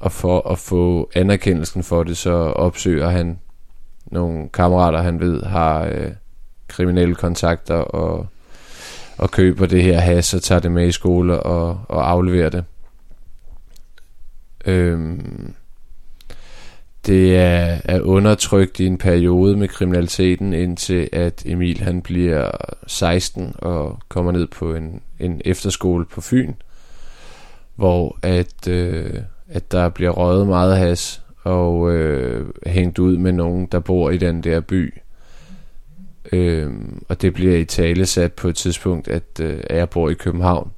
Og 0.00 0.12
for 0.12 0.50
at 0.50 0.58
få 0.58 1.10
anerkendelsen 1.14 1.82
for 1.82 2.02
det, 2.02 2.16
så 2.16 2.30
opsøger 2.32 3.08
han 3.08 3.38
nogle 4.06 4.48
kammerater, 4.48 5.02
han 5.02 5.20
ved 5.20 5.42
har 5.42 5.84
øh, 5.84 6.10
kriminelle 6.68 7.14
kontakter 7.14 7.74
og 7.74 8.26
og 9.18 9.30
køber 9.30 9.66
det 9.66 9.82
her 9.82 10.00
has 10.00 10.34
og 10.34 10.42
tager 10.42 10.58
det 10.58 10.72
med 10.72 10.86
i 10.86 10.92
skole 10.92 11.40
og, 11.42 11.80
og 11.88 12.10
afleverer 12.10 12.48
det. 12.48 12.64
Øhm, 14.64 15.54
det 17.06 17.36
er, 17.36 17.78
er 17.84 18.00
undertrykt 18.00 18.80
i 18.80 18.86
en 18.86 18.98
periode 18.98 19.56
med 19.56 19.68
kriminaliteten, 19.68 20.52
indtil 20.52 21.08
at 21.12 21.42
Emil 21.46 21.80
han 21.80 22.02
bliver 22.02 22.50
16 22.86 23.54
og 23.58 23.98
kommer 24.08 24.32
ned 24.32 24.46
på 24.46 24.74
en, 24.74 25.02
en 25.18 25.40
efterskole 25.44 26.04
på 26.04 26.20
Fyn, 26.20 26.52
hvor 27.76 28.18
at, 28.22 28.68
øh, 28.68 29.14
at 29.48 29.72
der 29.72 29.88
bliver 29.88 30.10
røget 30.10 30.46
meget 30.46 30.76
has 30.76 31.22
og 31.44 31.92
øh, 31.92 32.46
hængt 32.66 32.98
ud 32.98 33.16
med 33.16 33.32
nogen, 33.32 33.66
der 33.66 33.80
bor 33.80 34.10
i 34.10 34.16
den 34.16 34.42
der 34.42 34.60
by. 34.60 34.94
Øh, 36.32 36.72
og 37.08 37.22
det 37.22 37.34
bliver 37.34 37.56
i 37.56 37.64
tale 37.64 38.06
sat 38.06 38.32
på 38.32 38.48
et 38.48 38.56
tidspunkt, 38.56 39.08
at, 39.08 39.40
øh, 39.40 39.60
at 39.70 39.76
jeg 39.76 39.90
bor 39.90 40.08
i 40.08 40.14
København. 40.14 40.70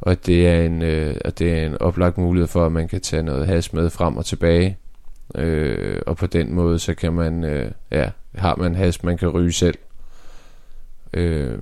Og 0.00 0.26
det, 0.26 0.48
er 0.48 0.62
en, 0.62 0.82
øh, 0.82 1.16
og 1.24 1.38
det 1.38 1.52
er 1.52 1.66
en 1.66 1.78
oplagt 1.82 2.18
mulighed 2.18 2.48
for, 2.48 2.66
at 2.66 2.72
man 2.72 2.88
kan 2.88 3.00
tage 3.00 3.22
noget 3.22 3.46
has 3.46 3.72
med 3.72 3.90
frem 3.90 4.16
og 4.16 4.24
tilbage. 4.24 4.76
Øh, 5.34 6.02
og 6.06 6.16
på 6.16 6.26
den 6.26 6.54
måde, 6.54 6.78
så 6.78 6.94
kan 6.94 7.12
man, 7.12 7.44
øh, 7.44 7.70
ja, 7.90 8.10
har 8.34 8.56
man 8.56 8.74
has, 8.74 9.02
man 9.02 9.18
kan 9.18 9.28
ryge 9.28 9.52
selv. 9.52 9.78
Øh, 11.12 11.58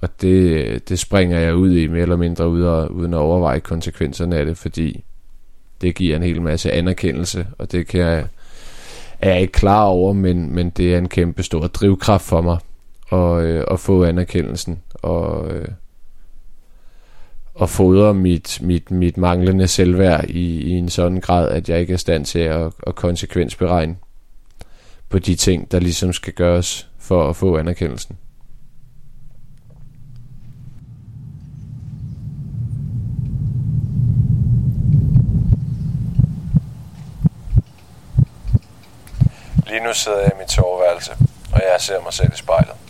og 0.00 0.08
det, 0.20 0.88
det 0.88 0.98
springer 0.98 1.38
jeg 1.38 1.54
ud 1.54 1.76
i 1.76 1.86
mere 1.86 2.02
eller 2.02 2.16
mindre 2.16 2.48
ud 2.48 2.62
og, 2.62 2.92
uden 2.92 3.14
at 3.14 3.18
overveje 3.18 3.60
konsekvenserne 3.60 4.36
af 4.36 4.46
det, 4.46 4.56
fordi 4.56 5.04
det 5.80 5.94
giver 5.94 6.16
en 6.16 6.22
hel 6.22 6.42
masse 6.42 6.72
anerkendelse, 6.72 7.46
og 7.58 7.72
det 7.72 7.86
kan 7.86 8.00
jeg 8.00 8.26
er 9.20 9.30
jeg 9.30 9.40
ikke 9.40 9.52
klar 9.52 9.84
over, 9.84 10.12
men, 10.12 10.54
men 10.54 10.70
det 10.70 10.94
er 10.94 10.98
en 10.98 11.08
kæmpe 11.08 11.42
stor 11.42 11.66
drivkraft 11.66 12.24
for 12.24 12.40
mig 12.40 12.58
at, 13.12 13.44
øh, 13.44 13.64
at 13.70 13.80
få 13.80 14.04
anerkendelsen 14.04 14.82
og, 14.94 15.50
øh, 15.54 15.68
og 17.56 17.70
fodre 17.70 18.14
mit, 18.14 18.58
mit, 18.62 18.90
mit 18.90 19.16
manglende 19.16 19.68
selvværd 19.68 20.24
i, 20.28 20.60
i 20.60 20.70
en 20.70 20.88
sådan 20.88 21.20
grad, 21.20 21.48
at 21.48 21.68
jeg 21.68 21.80
ikke 21.80 21.92
er 21.92 21.96
stand 21.96 22.24
til 22.24 22.38
at, 22.38 22.72
at 22.86 22.94
konsekvensberegne 22.94 23.96
på 25.08 25.18
de 25.18 25.34
ting, 25.34 25.72
der 25.72 25.80
ligesom 25.80 26.12
skal 26.12 26.32
gøres 26.32 26.88
for 26.98 27.28
at 27.28 27.36
få 27.36 27.56
anerkendelsen. 27.56 28.18
Lige 39.68 39.84
nu 39.84 39.94
sidder 39.94 40.18
jeg 40.18 40.30
i 40.34 40.38
mit 40.40 40.50
soveværelse, 40.50 41.12
og 41.52 41.60
jeg 41.72 41.76
ser 41.80 42.02
mig 42.02 42.12
selv 42.12 42.32
i 42.34 42.36
spejlet. 42.36 42.85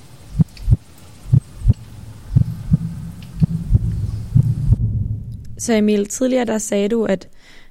Så 5.67 5.73
Emil, 5.73 6.07
tidligere 6.07 6.45
der 6.45 6.59
sagde 6.59 6.89
du, 6.89 7.05
at 7.05 7.29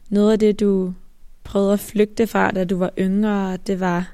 noget 0.09 0.31
af 0.31 0.39
det, 0.39 0.59
du 0.59 0.93
prøvede 1.43 1.73
at 1.73 1.79
flygte 1.79 2.27
fra, 2.27 2.51
da 2.51 2.63
du 2.63 2.77
var 2.77 2.91
yngre, 2.99 3.57
det 3.57 3.79
var 3.79 4.13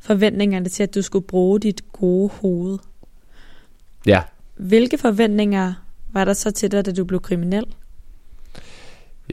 forventningerne 0.00 0.68
til, 0.68 0.82
at 0.82 0.94
du 0.94 1.02
skulle 1.02 1.26
bruge 1.26 1.60
dit 1.60 1.92
gode 1.92 2.30
hoved. 2.40 2.78
Ja. 4.06 4.22
Hvilke 4.56 4.98
forventninger 4.98 5.72
var 6.12 6.24
der 6.24 6.32
så 6.32 6.50
til 6.50 6.72
dig, 6.72 6.86
da 6.86 6.92
du 6.92 7.04
blev 7.04 7.20
kriminel? 7.20 7.64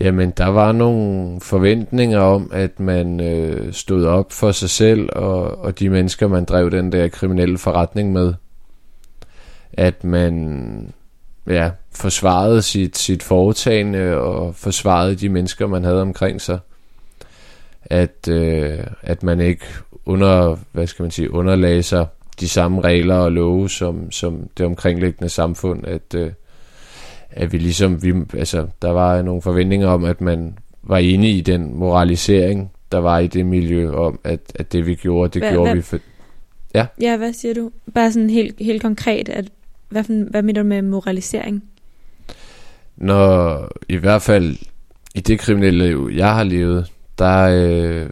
Jamen, 0.02 0.32
der 0.32 0.48
var 0.48 0.72
nogle 0.72 1.42
forventninger 1.42 2.20
om, 2.20 2.50
at 2.54 2.80
man 2.80 3.20
øh, 3.20 3.74
stod 3.74 4.06
op 4.06 4.32
for 4.32 4.52
sig 4.52 4.70
selv 4.70 5.10
og, 5.16 5.58
og 5.58 5.80
de 5.80 5.90
mennesker, 5.90 6.28
man 6.28 6.46
drev 6.46 6.72
den 6.72 6.92
der 6.92 7.08
kriminelle 7.08 7.58
forretning 7.58 8.14
med. 8.14 8.34
At 9.74 10.04
man 10.04 10.94
ja, 11.48 11.70
forsvarede 11.92 12.62
sit, 12.62 12.98
sit 12.98 13.24
foretagende 13.24 14.18
og 14.18 14.56
forsvarede 14.56 15.16
de 15.16 15.30
mennesker, 15.30 15.68
man 15.68 15.84
havde 15.84 16.02
omkring 16.02 16.42
sig. 16.42 16.60
At, 17.86 18.28
øh, 18.30 18.80
at 19.02 19.24
man 19.24 19.40
ikke 19.40 19.66
under, 20.06 20.58
hvad 20.72 20.88
skal 20.88 21.04
man 21.04 21.12
sige, 21.12 21.34
underlagde 21.34 21.84
sig 21.84 22.06
de 22.40 22.50
samme 22.50 22.82
regler 22.82 23.16
og 23.16 23.32
love 23.32 23.70
som, 23.70 24.12
som 24.12 24.50
det 24.58 24.66
omkringliggende 24.66 25.30
samfund. 25.30 25.88
At, 25.88 26.16
øh, 26.16 26.32
at 27.30 27.54
vi 27.54 27.58
ligesom, 27.58 28.04
vi, 28.04 28.14
altså, 28.34 28.68
der 28.82 28.90
var 28.90 29.22
nogle 29.22 29.42
forventninger 29.42 29.88
om, 29.88 30.04
at 30.04 30.22
man 30.22 30.58
var 30.84 30.98
inde 30.98 31.30
i 31.30 31.42
den 31.42 31.76
moralisering, 31.76 32.72
der 32.92 32.98
var 32.98 33.20
i 33.20 33.28
det 33.28 33.46
miljø, 33.46 33.92
om 33.92 34.20
at, 34.24 34.40
at 34.56 34.74
det 34.74 34.86
vi 34.86 34.96
gjorde, 34.96 35.30
det 35.34 35.42
Hva, 35.42 35.52
gjorde 35.52 35.70
hvad, 35.70 35.76
vi 35.76 35.82
for... 35.82 35.98
Ja? 36.74 36.86
Ja, 37.02 37.18
hvad 37.18 37.34
siger 37.34 37.54
du? 37.54 37.72
Bare 37.94 38.12
sådan 38.12 38.30
helt, 38.30 38.56
helt 38.60 38.82
konkret, 38.82 39.30
at, 39.30 39.46
hvad, 39.90 40.30
hvad 40.30 40.42
mener 40.42 40.62
du 40.62 40.68
med 40.68 40.82
moralisering? 40.82 41.64
Når 42.98 43.68
i 43.90 43.96
hvert 43.96 44.22
fald 44.22 44.58
i 45.16 45.20
det 45.20 45.40
kriminelle 45.40 45.88
liv, 45.88 46.10
jeg 46.14 46.36
har 46.36 46.44
levet, 46.44 46.92
der 47.18 47.48
øh, 47.52 48.10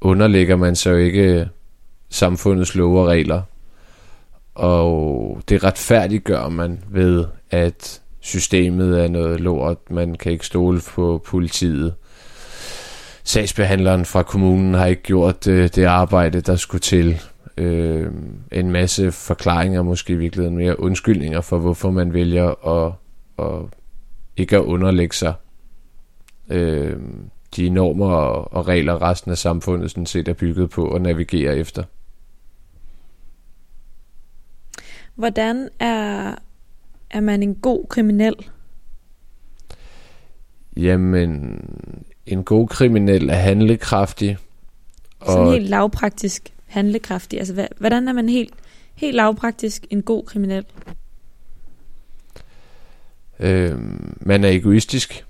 underlægger 0.00 0.56
man 0.56 0.76
sig 0.76 0.90
jo 0.90 0.96
ikke 0.96 1.40
øh, 1.40 1.46
samfundets 2.10 2.74
love 2.74 3.00
og 3.00 3.06
regler. 3.06 3.42
Og 4.54 5.40
det 5.48 5.64
retfærdiggør 5.64 6.48
man 6.48 6.80
ved, 6.90 7.24
at 7.50 8.02
systemet 8.20 9.04
er 9.04 9.08
noget 9.08 9.40
lort. 9.40 9.90
Man 9.90 10.14
kan 10.14 10.32
ikke 10.32 10.46
stole 10.46 10.80
på 10.94 11.22
politiet. 11.26 11.94
Sagsbehandleren 13.24 14.04
fra 14.04 14.22
kommunen 14.22 14.74
har 14.74 14.86
ikke 14.86 15.02
gjort 15.02 15.46
øh, 15.46 15.68
det 15.74 15.84
arbejde, 15.84 16.40
der 16.40 16.56
skulle 16.56 16.80
til. 16.80 17.20
Øh, 17.56 18.12
en 18.52 18.70
masse 18.70 19.12
forklaringer, 19.12 19.82
måske 19.82 20.12
i 20.12 20.16
virkeligheden 20.16 20.56
mere 20.56 20.80
undskyldninger 20.80 21.40
for, 21.40 21.58
hvorfor 21.58 21.90
man 21.90 22.12
vælger 22.12 22.66
at, 22.66 22.92
at 23.38 23.62
ikke 24.36 24.56
at 24.56 24.62
underlægge 24.62 25.14
sig 25.14 25.34
øh, 26.48 26.96
de 27.56 27.68
normer 27.68 28.12
og, 28.12 28.52
og 28.52 28.68
regler, 28.68 29.02
resten 29.02 29.30
af 29.30 29.38
samfundet 29.38 29.90
sådan 29.90 30.06
set 30.06 30.28
er 30.28 30.32
bygget 30.32 30.70
på 30.70 30.94
at 30.94 31.02
navigere 31.02 31.56
efter. 31.56 31.82
Hvordan 35.14 35.68
er, 35.78 36.34
er 37.10 37.20
man 37.20 37.42
en 37.42 37.54
god 37.54 37.86
kriminel? 37.88 38.34
Jamen, 40.76 41.60
en 42.26 42.44
god 42.44 42.68
kriminel 42.68 43.28
er 43.28 43.34
handlekraftig. 43.34 44.38
Og 45.20 45.32
Sådan 45.32 45.52
helt 45.52 45.68
lavpraktisk 45.68 46.55
handlekraftig. 46.66 47.38
Altså, 47.38 47.68
hvordan 47.78 48.08
er 48.08 48.12
man 48.12 48.28
helt, 48.28 48.54
helt 48.94 49.16
lavpraktisk 49.16 49.86
en 49.90 50.02
god 50.02 50.24
kriminel? 50.24 50.64
Øh, 53.40 53.78
man 54.20 54.44
er 54.44 54.48
egoistisk 54.48 55.26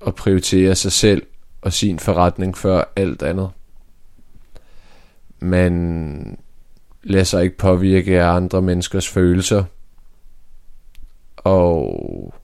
og 0.00 0.14
prioriterer 0.14 0.74
sig 0.74 0.92
selv 0.92 1.26
og 1.62 1.72
sin 1.72 1.98
forretning 1.98 2.58
før 2.58 2.84
alt 2.96 3.22
andet. 3.22 3.50
Man 5.38 6.38
lader 7.02 7.24
sig 7.24 7.44
ikke 7.44 7.56
påvirke 7.56 8.22
af 8.22 8.28
andre 8.28 8.62
menneskers 8.62 9.08
følelser. 9.08 9.64
Og 11.36 12.34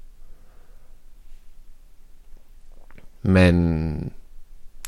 man 3.22 4.12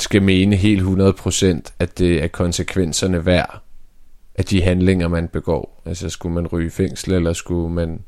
skal 0.02 0.22
mene 0.22 0.56
helt 0.56 0.82
100% 0.82 1.72
at 1.78 1.98
det 1.98 2.22
er 2.22 2.28
konsekvenserne 2.28 3.26
værd 3.26 3.62
af 4.34 4.44
de 4.44 4.62
handlinger, 4.62 5.08
man 5.08 5.28
begår. 5.28 5.82
Altså 5.86 6.08
skulle 6.08 6.34
man 6.34 6.46
ryge 6.46 6.66
i 6.66 6.70
fængsel, 6.70 7.12
eller 7.12 7.32
skulle 7.32 7.74
man 7.74 8.00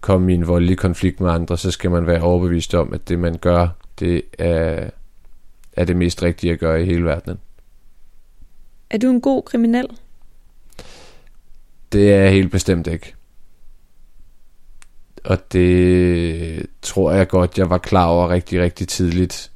komme 0.00 0.32
i 0.32 0.34
en 0.34 0.46
voldelig 0.46 0.78
konflikt 0.78 1.20
med 1.20 1.30
andre, 1.30 1.58
så 1.58 1.70
skal 1.70 1.90
man 1.90 2.06
være 2.06 2.22
overbevist 2.22 2.74
om, 2.74 2.94
at 2.94 3.08
det 3.08 3.18
man 3.18 3.38
gør, 3.38 3.68
det 4.00 4.22
er, 4.38 4.90
er 5.72 5.84
det 5.84 5.96
mest 5.96 6.22
rigtige 6.22 6.52
at 6.52 6.58
gøre 6.58 6.82
i 6.82 6.84
hele 6.84 7.04
verden. 7.04 7.38
Er 8.90 8.98
du 8.98 9.10
en 9.10 9.20
god 9.20 9.42
kriminel? 9.42 9.86
Det 11.92 12.12
er 12.12 12.16
jeg 12.16 12.32
helt 12.32 12.50
bestemt 12.50 12.86
ikke. 12.86 13.14
Og 15.24 15.52
det 15.52 16.66
tror 16.82 17.12
jeg 17.12 17.28
godt, 17.28 17.58
jeg 17.58 17.70
var 17.70 17.78
klar 17.78 18.06
over 18.06 18.28
rigtig, 18.28 18.60
rigtig 18.60 18.88
tidligt 18.88 19.51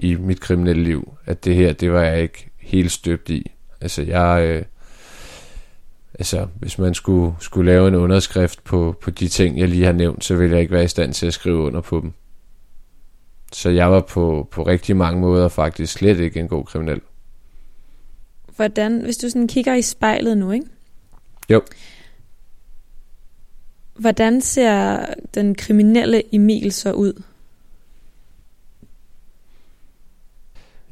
i 0.00 0.14
mit 0.14 0.40
kriminelle 0.40 0.82
liv, 0.82 1.14
at 1.26 1.44
det 1.44 1.54
her, 1.54 1.72
det 1.72 1.92
var 1.92 2.02
jeg 2.02 2.22
ikke 2.22 2.50
helt 2.58 2.92
støbt 2.92 3.30
i. 3.30 3.50
Altså 3.80 4.02
jeg, 4.02 4.42
øh, 4.48 4.64
altså 6.18 6.46
hvis 6.60 6.78
man 6.78 6.94
skulle, 6.94 7.34
skulle 7.40 7.72
lave 7.72 7.88
en 7.88 7.94
underskrift 7.94 8.64
på, 8.64 8.96
på 9.00 9.10
de 9.10 9.28
ting, 9.28 9.58
jeg 9.58 9.68
lige 9.68 9.84
har 9.84 9.92
nævnt, 9.92 10.24
så 10.24 10.36
ville 10.36 10.52
jeg 10.52 10.60
ikke 10.60 10.74
være 10.74 10.84
i 10.84 10.88
stand 10.88 11.12
til 11.12 11.26
at 11.26 11.34
skrive 11.34 11.58
under 11.58 11.80
på 11.80 12.00
dem. 12.00 12.12
Så 13.52 13.70
jeg 13.70 13.92
var 13.92 14.00
på, 14.00 14.48
på 14.50 14.62
rigtig 14.62 14.96
mange 14.96 15.20
måder 15.20 15.48
faktisk 15.48 15.92
slet 15.92 16.20
ikke 16.20 16.40
en 16.40 16.48
god 16.48 16.64
kriminel. 16.64 17.00
Hvordan, 18.56 19.00
hvis 19.00 19.16
du 19.16 19.30
sådan 19.30 19.48
kigger 19.48 19.74
i 19.74 19.82
spejlet 19.82 20.38
nu, 20.38 20.50
ikke? 20.50 20.66
Jo. 21.50 21.62
Hvordan 23.94 24.40
ser 24.40 25.06
den 25.34 25.54
kriminelle 25.54 26.34
Emil 26.34 26.72
så 26.72 26.92
ud? 26.92 27.22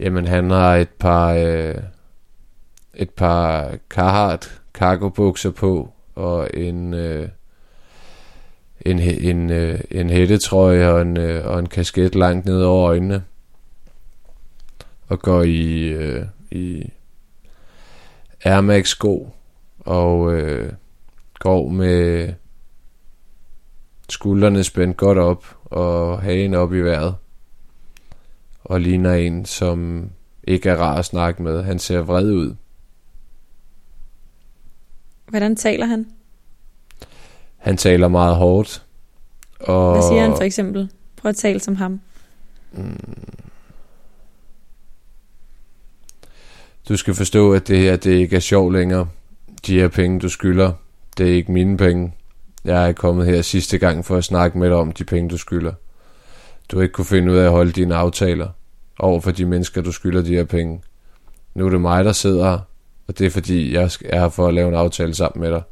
Jamen, 0.00 0.26
han 0.26 0.50
har 0.50 0.76
et 0.76 0.88
par, 0.88 1.32
øh, 1.32 1.74
et 2.94 3.10
par 3.10 3.74
Carhartt 3.90 4.60
cargo 4.74 5.08
bukser 5.08 5.50
på, 5.50 5.92
og 6.14 6.50
en, 6.54 6.94
øh, 6.94 7.28
en, 8.80 8.98
en, 8.98 9.50
øh, 9.50 9.80
en 9.90 10.10
hættetrøje 10.10 10.88
og 10.88 11.02
en, 11.02 11.16
øh, 11.16 11.46
og 11.46 11.58
en 11.58 11.68
kasket 11.68 12.14
langt 12.14 12.46
ned 12.46 12.62
over 12.62 12.88
øjnene. 12.88 13.24
Og 15.08 15.18
går 15.18 15.42
i, 15.42 15.82
øh, 15.82 16.24
i 16.50 16.92
Air 18.44 18.60
Max 18.60 18.88
sko 18.88 19.30
og 19.78 20.32
øh, 20.34 20.72
går 21.38 21.68
med 21.68 22.32
skuldrene 24.08 24.64
spændt 24.64 24.96
godt 24.96 25.18
op 25.18 25.44
og 25.64 26.22
hagen 26.22 26.54
op 26.54 26.74
i 26.74 26.80
vejret. 26.80 27.14
Og 28.68 28.80
ligner 28.80 29.14
en, 29.14 29.44
som 29.44 30.10
ikke 30.44 30.68
er 30.68 30.76
rar 30.76 30.98
at 30.98 31.04
snakke 31.04 31.42
med. 31.42 31.62
Han 31.62 31.78
ser 31.78 32.00
vred 32.00 32.32
ud. 32.32 32.54
Hvordan 35.28 35.56
taler 35.56 35.86
han? 35.86 36.06
Han 37.56 37.76
taler 37.76 38.08
meget 38.08 38.36
hårdt. 38.36 38.84
Og 39.60 39.92
Hvad 39.92 40.02
siger 40.02 40.22
han 40.22 40.36
for 40.36 40.42
eksempel? 40.42 40.90
Prøv 41.16 41.28
at 41.28 41.36
tale 41.36 41.60
som 41.60 41.76
ham. 41.76 42.00
Mm. 42.72 42.98
Du 46.88 46.96
skal 46.96 47.14
forstå, 47.14 47.52
at 47.52 47.68
det 47.68 47.78
her 47.78 47.96
det 47.96 48.10
ikke 48.10 48.36
er 48.36 48.40
sjovt 48.40 48.72
længere. 48.72 49.08
De 49.66 49.80
her 49.80 49.88
penge, 49.88 50.20
du 50.20 50.28
skylder, 50.28 50.72
det 51.18 51.28
er 51.28 51.34
ikke 51.34 51.52
mine 51.52 51.76
penge. 51.76 52.14
Jeg 52.64 52.88
er 52.88 52.92
kommet 52.92 53.26
her 53.26 53.42
sidste 53.42 53.78
gang 53.78 54.04
for 54.04 54.16
at 54.16 54.24
snakke 54.24 54.58
med 54.58 54.68
dig 54.68 54.76
om 54.76 54.92
de 54.92 55.04
penge, 55.04 55.30
du 55.30 55.36
skylder. 55.36 55.72
Du 56.68 56.76
har 56.76 56.82
ikke 56.82 56.92
kunne 56.92 57.04
finde 57.04 57.32
ud 57.32 57.36
af 57.36 57.44
at 57.44 57.50
holde 57.50 57.72
dine 57.72 57.94
aftaler 57.94 58.48
over 58.98 59.20
for 59.20 59.30
de 59.30 59.44
mennesker, 59.44 59.82
du 59.82 59.92
skylder 59.92 60.22
de 60.22 60.34
her 60.34 60.44
penge. 60.44 60.82
Nu 61.54 61.66
er 61.66 61.70
det 61.70 61.80
mig, 61.80 62.04
der 62.04 62.12
sidder 62.12 62.50
her, 62.50 62.58
og 63.08 63.18
det 63.18 63.26
er 63.26 63.30
fordi, 63.30 63.74
jeg 63.74 63.82
er 64.04 64.20
her 64.20 64.28
for 64.28 64.46
at 64.46 64.54
lave 64.54 64.68
en 64.68 64.74
aftale 64.74 65.14
sammen 65.14 65.40
med 65.40 65.50
dig. 65.50 65.62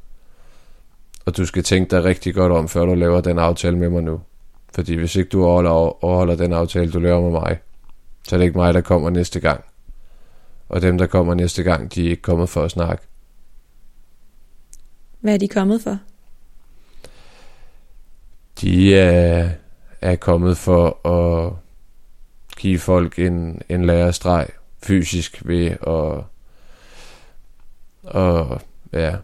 Og 1.26 1.36
du 1.36 1.46
skal 1.46 1.62
tænke 1.62 1.90
dig 1.90 2.04
rigtig 2.04 2.34
godt 2.34 2.52
om, 2.52 2.68
før 2.68 2.84
du 2.84 2.94
laver 2.94 3.20
den 3.20 3.38
aftale 3.38 3.78
med 3.78 3.88
mig 3.88 4.02
nu. 4.02 4.20
Fordi 4.74 4.94
hvis 4.94 5.16
ikke 5.16 5.28
du 5.28 5.44
overholder, 5.44 6.36
den 6.36 6.52
aftale, 6.52 6.92
du 6.92 6.98
laver 6.98 7.20
med 7.22 7.30
mig, 7.30 7.58
så 8.28 8.36
er 8.36 8.38
det 8.38 8.44
ikke 8.44 8.58
mig, 8.58 8.74
der 8.74 8.80
kommer 8.80 9.10
næste 9.10 9.40
gang. 9.40 9.64
Og 10.68 10.82
dem, 10.82 10.98
der 10.98 11.06
kommer 11.06 11.34
næste 11.34 11.62
gang, 11.62 11.94
de 11.94 12.06
er 12.06 12.10
ikke 12.10 12.22
kommet 12.22 12.48
for 12.48 12.64
at 12.64 12.70
snakke. 12.70 13.04
Hvad 15.20 15.34
er 15.34 15.38
de 15.38 15.48
kommet 15.48 15.82
for? 15.82 15.98
De 18.60 18.94
er, 18.94 19.50
er 20.00 20.16
kommet 20.16 20.56
for 20.58 21.06
at 21.06 21.52
give 22.56 22.78
folk 22.78 23.18
en, 23.18 23.62
en 23.68 23.84
lærestreg 23.84 24.46
fysisk 24.82 25.42
ved 25.44 25.66
at, 25.66 26.24
og, 28.02 28.60
ja, 28.92 29.16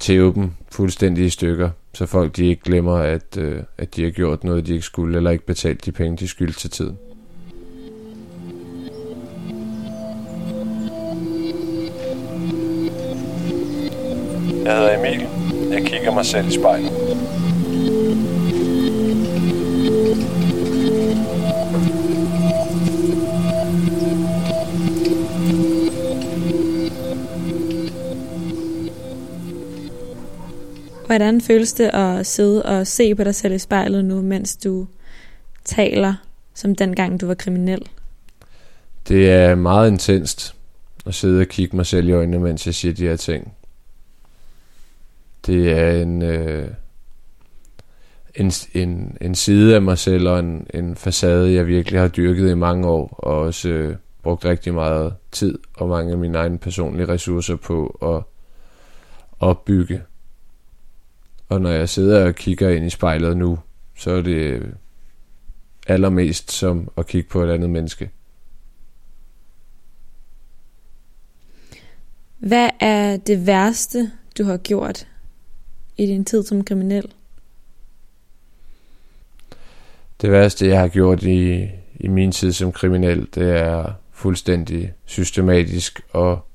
tæve 0.00 0.34
dem 0.34 0.50
fuldstændig 0.70 1.24
i 1.24 1.30
stykker, 1.30 1.70
så 1.94 2.06
folk 2.06 2.36
de 2.36 2.46
ikke 2.46 2.62
glemmer, 2.62 2.96
at, 2.96 3.36
øh, 3.38 3.62
at 3.78 3.96
de 3.96 4.04
har 4.04 4.10
gjort 4.10 4.44
noget, 4.44 4.66
de 4.66 4.72
ikke 4.72 4.84
skulle, 4.84 5.16
eller 5.16 5.30
ikke 5.30 5.46
betalt 5.46 5.84
de 5.84 5.92
penge, 5.92 6.16
de 6.16 6.28
skyldte 6.28 6.58
til 6.58 6.70
tiden. 6.70 6.98
Jeg 14.64 14.76
hedder 14.76 14.98
Emil. 14.98 15.26
Jeg 15.70 15.86
kigger 15.86 16.14
mig 16.14 16.26
selv 16.26 16.48
i 16.48 16.50
spejlet. 16.50 16.92
Hvordan 31.08 31.40
føles 31.40 31.72
det 31.72 31.90
at 31.94 32.26
sidde 32.26 32.62
og 32.62 32.86
se 32.86 33.14
på 33.14 33.24
dig 33.24 33.34
selv 33.34 33.54
i 33.54 33.58
spejlet 33.58 34.04
nu, 34.04 34.22
mens 34.22 34.56
du 34.56 34.86
taler 35.64 36.14
som 36.54 36.74
dengang 36.74 37.20
du 37.20 37.26
var 37.26 37.34
kriminel? 37.34 37.88
Det 39.08 39.30
er 39.30 39.54
meget 39.54 39.90
intenst 39.90 40.54
at 41.06 41.14
sidde 41.14 41.40
og 41.40 41.46
kigge 41.46 41.76
mig 41.76 41.86
selv 41.86 42.08
i 42.08 42.12
øjnene, 42.12 42.38
mens 42.38 42.66
jeg 42.66 42.74
siger 42.74 42.94
de 42.94 43.02
her 43.02 43.16
ting. 43.16 43.52
Det 45.46 45.72
er 45.72 46.02
en, 46.02 46.22
øh, 46.22 46.68
en, 48.34 48.52
en, 48.74 49.16
en 49.20 49.34
side 49.34 49.74
af 49.74 49.82
mig 49.82 49.98
selv 49.98 50.28
og 50.28 50.38
en, 50.38 50.66
en 50.74 50.96
facade, 50.96 51.52
jeg 51.52 51.66
virkelig 51.66 52.00
har 52.00 52.08
dyrket 52.08 52.50
i 52.50 52.54
mange 52.54 52.88
år, 52.88 53.14
og 53.18 53.38
også 53.38 53.68
øh, 53.68 53.96
brugt 54.22 54.44
rigtig 54.44 54.74
meget 54.74 55.14
tid 55.32 55.58
og 55.76 55.88
mange 55.88 56.12
af 56.12 56.18
mine 56.18 56.38
egne 56.38 56.58
personlige 56.58 57.08
ressourcer 57.08 57.56
på 57.56 57.98
at 58.02 58.22
opbygge. 59.40 60.02
Og 61.48 61.60
når 61.60 61.70
jeg 61.70 61.88
sidder 61.88 62.26
og 62.26 62.34
kigger 62.34 62.68
ind 62.68 62.86
i 62.86 62.90
spejlet 62.90 63.36
nu, 63.36 63.58
så 63.96 64.10
er 64.10 64.22
det 64.22 64.74
allermest 65.86 66.52
som 66.52 66.90
at 66.96 67.06
kigge 67.06 67.28
på 67.28 67.42
et 67.42 67.50
andet 67.50 67.70
menneske. 67.70 68.10
Hvad 72.38 72.70
er 72.80 73.16
det 73.16 73.46
værste, 73.46 74.12
du 74.38 74.44
har 74.44 74.56
gjort 74.56 75.06
i 75.96 76.06
din 76.06 76.24
tid 76.24 76.42
som 76.42 76.64
kriminel? 76.64 77.12
Det 80.20 80.30
værste, 80.30 80.66
jeg 80.66 80.80
har 80.80 80.88
gjort 80.88 81.22
i, 81.22 81.68
i 81.94 82.08
min 82.08 82.32
tid 82.32 82.52
som 82.52 82.72
kriminel, 82.72 83.28
det 83.34 83.50
er 83.50 83.92
fuldstændig 84.12 84.92
systematisk 85.04 86.00
og 86.12 86.47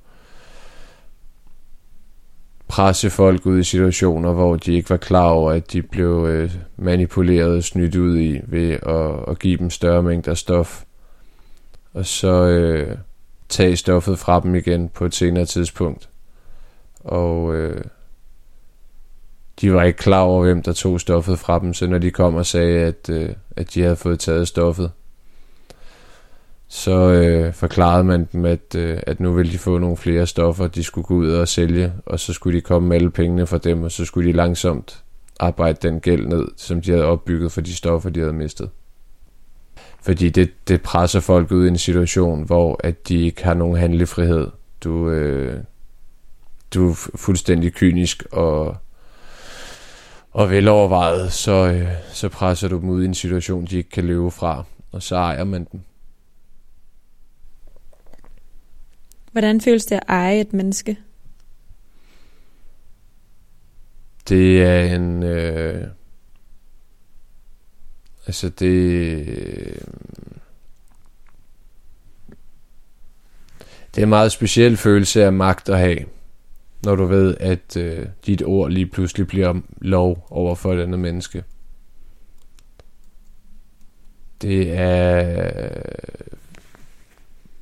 presse 2.67 3.09
folk 3.09 3.45
ud 3.45 3.59
i 3.59 3.63
situationer, 3.63 4.33
hvor 4.33 4.55
de 4.55 4.73
ikke 4.73 4.89
var 4.89 4.97
klar 4.97 5.29
over, 5.29 5.51
at 5.51 5.73
de 5.73 5.81
blev 5.81 6.25
øh, 6.29 6.51
manipuleret 6.77 7.57
og 7.57 7.63
snydt 7.63 7.95
ud 7.95 8.19
i 8.19 8.41
ved 8.43 8.71
at, 8.71 9.31
at 9.31 9.39
give 9.39 9.57
dem 9.57 9.69
større 9.69 10.03
mængder 10.03 10.33
stof. 10.33 10.83
Og 11.93 12.05
så 12.05 12.45
øh, 12.47 12.97
tage 13.49 13.75
stoffet 13.75 14.19
fra 14.19 14.39
dem 14.39 14.55
igen 14.55 14.89
på 14.89 15.05
et 15.05 15.15
senere 15.15 15.45
tidspunkt. 15.45 16.09
Og 16.99 17.55
øh, 17.55 17.83
de 19.61 19.73
var 19.73 19.83
ikke 19.83 19.97
klar 19.97 20.21
over, 20.21 20.43
hvem 20.43 20.61
der 20.63 20.73
tog 20.73 21.01
stoffet 21.01 21.39
fra 21.39 21.59
dem, 21.59 21.73
så 21.73 21.87
når 21.87 21.97
de 21.97 22.11
kom 22.11 22.35
og 22.35 22.45
sagde, 22.45 22.79
at, 22.79 23.09
øh, 23.09 23.29
at 23.55 23.73
de 23.73 23.81
havde 23.81 23.95
fået 23.95 24.19
taget 24.19 24.47
stoffet, 24.47 24.91
så 26.73 27.11
øh, 27.11 27.53
forklarede 27.53 28.03
man 28.03 28.27
dem, 28.33 28.45
at, 28.45 28.75
øh, 28.75 28.99
at 29.07 29.19
nu 29.19 29.33
ville 29.33 29.51
de 29.51 29.57
få 29.57 29.77
nogle 29.77 29.97
flere 29.97 30.27
stoffer, 30.27 30.67
de 30.67 30.83
skulle 30.83 31.05
gå 31.05 31.13
ud 31.13 31.31
og 31.31 31.47
sælge, 31.47 31.93
og 32.05 32.19
så 32.19 32.33
skulle 32.33 32.57
de 32.57 32.61
komme 32.61 32.87
med 32.87 32.95
alle 32.95 33.11
pengene 33.11 33.47
fra 33.47 33.57
dem, 33.57 33.83
og 33.83 33.91
så 33.91 34.05
skulle 34.05 34.29
de 34.29 34.35
langsomt 34.35 35.03
arbejde 35.39 35.87
den 35.87 35.99
gæld 35.99 36.27
ned, 36.27 36.47
som 36.57 36.81
de 36.81 36.91
havde 36.91 37.05
opbygget 37.05 37.51
for 37.51 37.61
de 37.61 37.75
stoffer, 37.75 38.09
de 38.09 38.19
havde 38.19 38.33
mistet. 38.33 38.69
Fordi 40.01 40.29
det, 40.29 40.51
det 40.67 40.81
presser 40.81 41.19
folk 41.19 41.51
ud 41.51 41.65
i 41.65 41.67
en 41.67 41.77
situation, 41.77 42.43
hvor 42.43 42.79
at 42.83 43.07
de 43.07 43.21
ikke 43.21 43.43
har 43.43 43.53
nogen 43.53 43.77
handlefrihed. 43.77 44.47
Du, 44.83 45.09
øh, 45.09 45.57
du 46.73 46.89
er 46.89 46.93
fuldstændig 47.15 47.73
kynisk 47.73 48.23
og, 48.31 48.77
og 50.31 50.49
velovervejet, 50.49 51.33
så, 51.33 51.51
øh, 51.51 51.87
så 52.13 52.29
presser 52.29 52.67
du 52.67 52.79
dem 52.79 52.89
ud 52.89 53.03
i 53.03 53.05
en 53.05 53.13
situation, 53.13 53.65
de 53.65 53.77
ikke 53.77 53.89
kan 53.89 54.03
løbe 54.03 54.31
fra, 54.31 54.63
og 54.91 55.03
så 55.03 55.15
ejer 55.15 55.43
man 55.43 55.67
dem. 55.71 55.79
Hvordan 59.33 59.61
føles 59.61 59.85
det 59.85 59.95
at 59.95 60.03
eje 60.07 60.41
et 60.41 60.53
menneske? 60.53 60.97
Det 64.29 64.63
er 64.63 64.95
en... 64.95 65.23
Øh, 65.23 65.87
altså 68.27 68.49
det... 68.49 69.25
Det 73.95 74.01
er 74.01 74.03
en 74.03 74.09
meget 74.09 74.31
speciel 74.31 74.77
følelse 74.77 75.23
af 75.23 75.33
magt 75.33 75.69
at 75.69 75.79
have, 75.79 75.99
når 76.83 76.95
du 76.95 77.05
ved, 77.05 77.37
at 77.39 77.77
øh, 77.77 78.07
dit 78.25 78.43
ord 78.43 78.71
lige 78.71 78.85
pludselig 78.85 79.27
bliver 79.27 79.61
lov 79.81 80.27
over 80.29 80.55
for 80.55 80.73
et 80.73 80.81
andet 80.81 80.99
menneske. 80.99 81.43
Det 84.41 84.77
er 84.77 85.69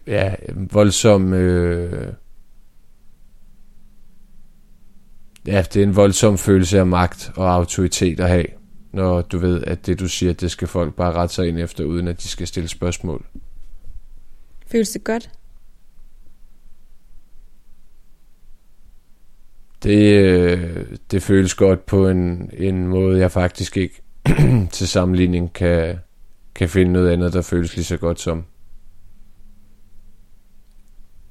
ja, 0.08 0.36
voldsom... 0.72 1.34
Øh, 1.34 2.14
ja, 5.48 5.66
det 5.74 5.80
er 5.80 5.84
en 5.84 5.96
voldsom 5.96 6.38
følelse 6.38 6.80
af 6.80 6.88
magt 6.88 7.32
og 7.36 7.54
autoritet 7.54 8.20
at 8.20 8.30
have, 8.30 8.46
når 8.92 9.22
du 9.22 9.38
ved, 9.38 9.64
at 9.64 9.86
det 9.86 10.00
du 10.00 10.08
siger, 10.08 10.34
det 10.34 10.52
skal 10.52 10.68
folk 10.68 10.96
bare 10.96 11.14
rette 11.14 11.36
sig 11.36 11.48
ind 11.48 11.60
efter, 11.60 11.84
uden 11.84 12.08
at 12.08 12.24
de 12.24 12.28
skal 12.28 12.48
stille 12.48 12.70
spørgsmål. 12.70 13.26
Føles 14.68 14.90
det 14.90 15.04
godt? 15.04 15.30
Det, 19.84 20.14
øh, 20.14 20.86
det 21.12 21.24
føles 21.24 21.56
godt 21.56 21.86
på 21.86 22.08
en, 22.08 22.50
en 22.54 22.88
måde, 22.88 23.20
jeg 23.20 23.32
faktisk 23.32 23.78
ikke 23.78 24.02
til 24.72 24.88
sammenligning 24.88 25.54
kan, 25.54 26.00
kan 26.56 26.70
finde 26.70 26.92
noget 26.92 27.10
andet, 27.10 27.34
der 27.34 27.42
føles 27.42 27.76
lige 27.76 27.86
så 27.86 27.98
godt 27.98 28.20
som. 28.20 28.46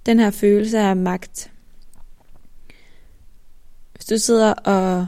Den 0.07 0.19
her 0.19 0.31
følelse 0.31 0.79
af 0.79 0.97
magt. 0.97 1.53
Hvis 3.95 4.07
du 4.07 4.19
sidder 4.19 4.53
og, 4.53 5.07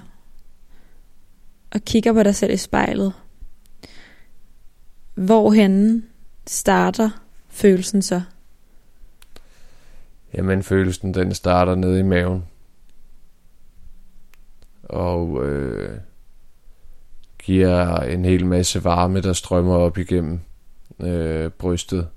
og 1.70 1.80
kigger 1.80 2.12
på 2.12 2.22
dig 2.22 2.34
selv 2.34 2.52
i 2.52 2.56
spejlet, 2.56 3.12
hvorhen 5.14 6.04
starter 6.46 7.10
følelsen 7.48 8.02
så? 8.02 8.22
Jamen, 10.34 10.62
følelsen 10.62 11.14
den 11.14 11.34
starter 11.34 11.74
nede 11.74 12.00
i 12.00 12.02
maven. 12.02 12.44
Og 14.82 15.46
øh, 15.46 15.98
giver 17.38 17.96
en 17.96 18.24
hel 18.24 18.46
masse 18.46 18.84
varme, 18.84 19.20
der 19.20 19.32
strømmer 19.32 19.74
op 19.74 19.98
igennem 19.98 20.40
øh, 21.00 21.50
brystet 21.50 22.08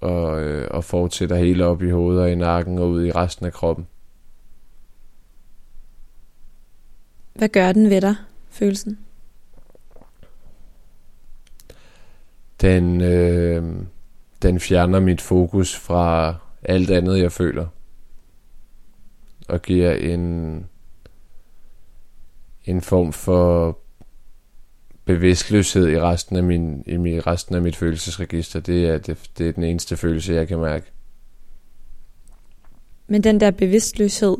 og, 0.00 0.42
øh, 0.42 0.68
og 0.70 0.84
fortsætter 0.84 1.36
hele 1.36 1.64
op 1.64 1.82
i 1.82 1.90
hovedet 1.90 2.22
og 2.22 2.30
i 2.30 2.34
nakken 2.34 2.78
og 2.78 2.88
ud 2.88 3.06
i 3.06 3.12
resten 3.12 3.46
af 3.46 3.52
kroppen. 3.52 3.86
Hvad 7.34 7.48
gør 7.48 7.72
den 7.72 7.90
ved 7.90 8.00
dig, 8.00 8.14
følelsen? 8.50 8.98
Den, 12.60 13.00
øh, 13.00 13.86
den 14.42 14.60
fjerner 14.60 15.00
mit 15.00 15.20
fokus 15.20 15.76
fra 15.76 16.34
alt 16.62 16.90
andet, 16.90 17.18
jeg 17.18 17.32
føler. 17.32 17.66
Og 19.48 19.62
giver 19.62 19.92
en, 19.92 20.66
en 22.64 22.80
form 22.80 23.12
for 23.12 23.78
bevidstløshed 25.06 25.88
i 25.88 26.00
resten 26.00 26.36
af 26.36 26.42
min, 26.42 26.82
i 26.86 26.96
min, 26.96 27.26
resten 27.26 27.54
af 27.54 27.62
mit 27.62 27.76
følelsesregister. 27.76 28.60
Det 28.60 28.88
er, 28.88 28.98
det, 28.98 29.18
det 29.38 29.48
er 29.48 29.52
den 29.52 29.64
eneste 29.64 29.96
følelse, 29.96 30.34
jeg 30.34 30.48
kan 30.48 30.58
mærke. 30.58 30.92
Men 33.06 33.24
den 33.24 33.40
der 33.40 33.50
bevidstløshed, 33.50 34.36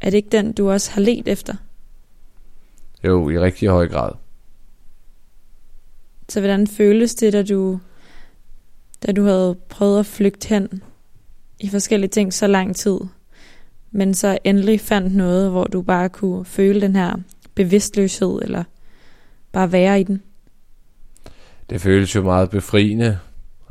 er 0.00 0.10
det 0.10 0.16
ikke 0.16 0.28
den, 0.32 0.52
du 0.52 0.70
også 0.70 0.90
har 0.90 1.00
let 1.00 1.28
efter? 1.28 1.54
Jo, 3.04 3.30
i 3.30 3.38
rigtig 3.38 3.68
høj 3.68 3.88
grad. 3.88 4.12
Så 6.28 6.40
hvordan 6.40 6.66
føles 6.66 7.14
det, 7.14 7.32
da 7.32 7.42
du, 7.42 7.80
da 9.06 9.12
du 9.12 9.24
havde 9.24 9.56
prøvet 9.68 9.98
at 9.98 10.06
flygte 10.06 10.48
hen 10.48 10.82
i 11.60 11.68
forskellige 11.68 12.10
ting 12.10 12.34
så 12.34 12.46
lang 12.46 12.76
tid, 12.76 12.98
men 13.90 14.14
så 14.14 14.38
endelig 14.44 14.80
fandt 14.80 15.14
noget, 15.14 15.50
hvor 15.50 15.64
du 15.64 15.82
bare 15.82 16.08
kunne 16.08 16.44
føle 16.44 16.80
den 16.80 16.96
her 16.96 17.16
bevidstløshed, 17.54 18.38
eller 18.42 18.64
bare 19.52 19.72
være 19.72 20.00
i 20.00 20.02
den? 20.02 20.22
Det 21.70 21.80
føles 21.80 22.14
jo 22.14 22.22
meget 22.22 22.50
befriende, 22.50 23.18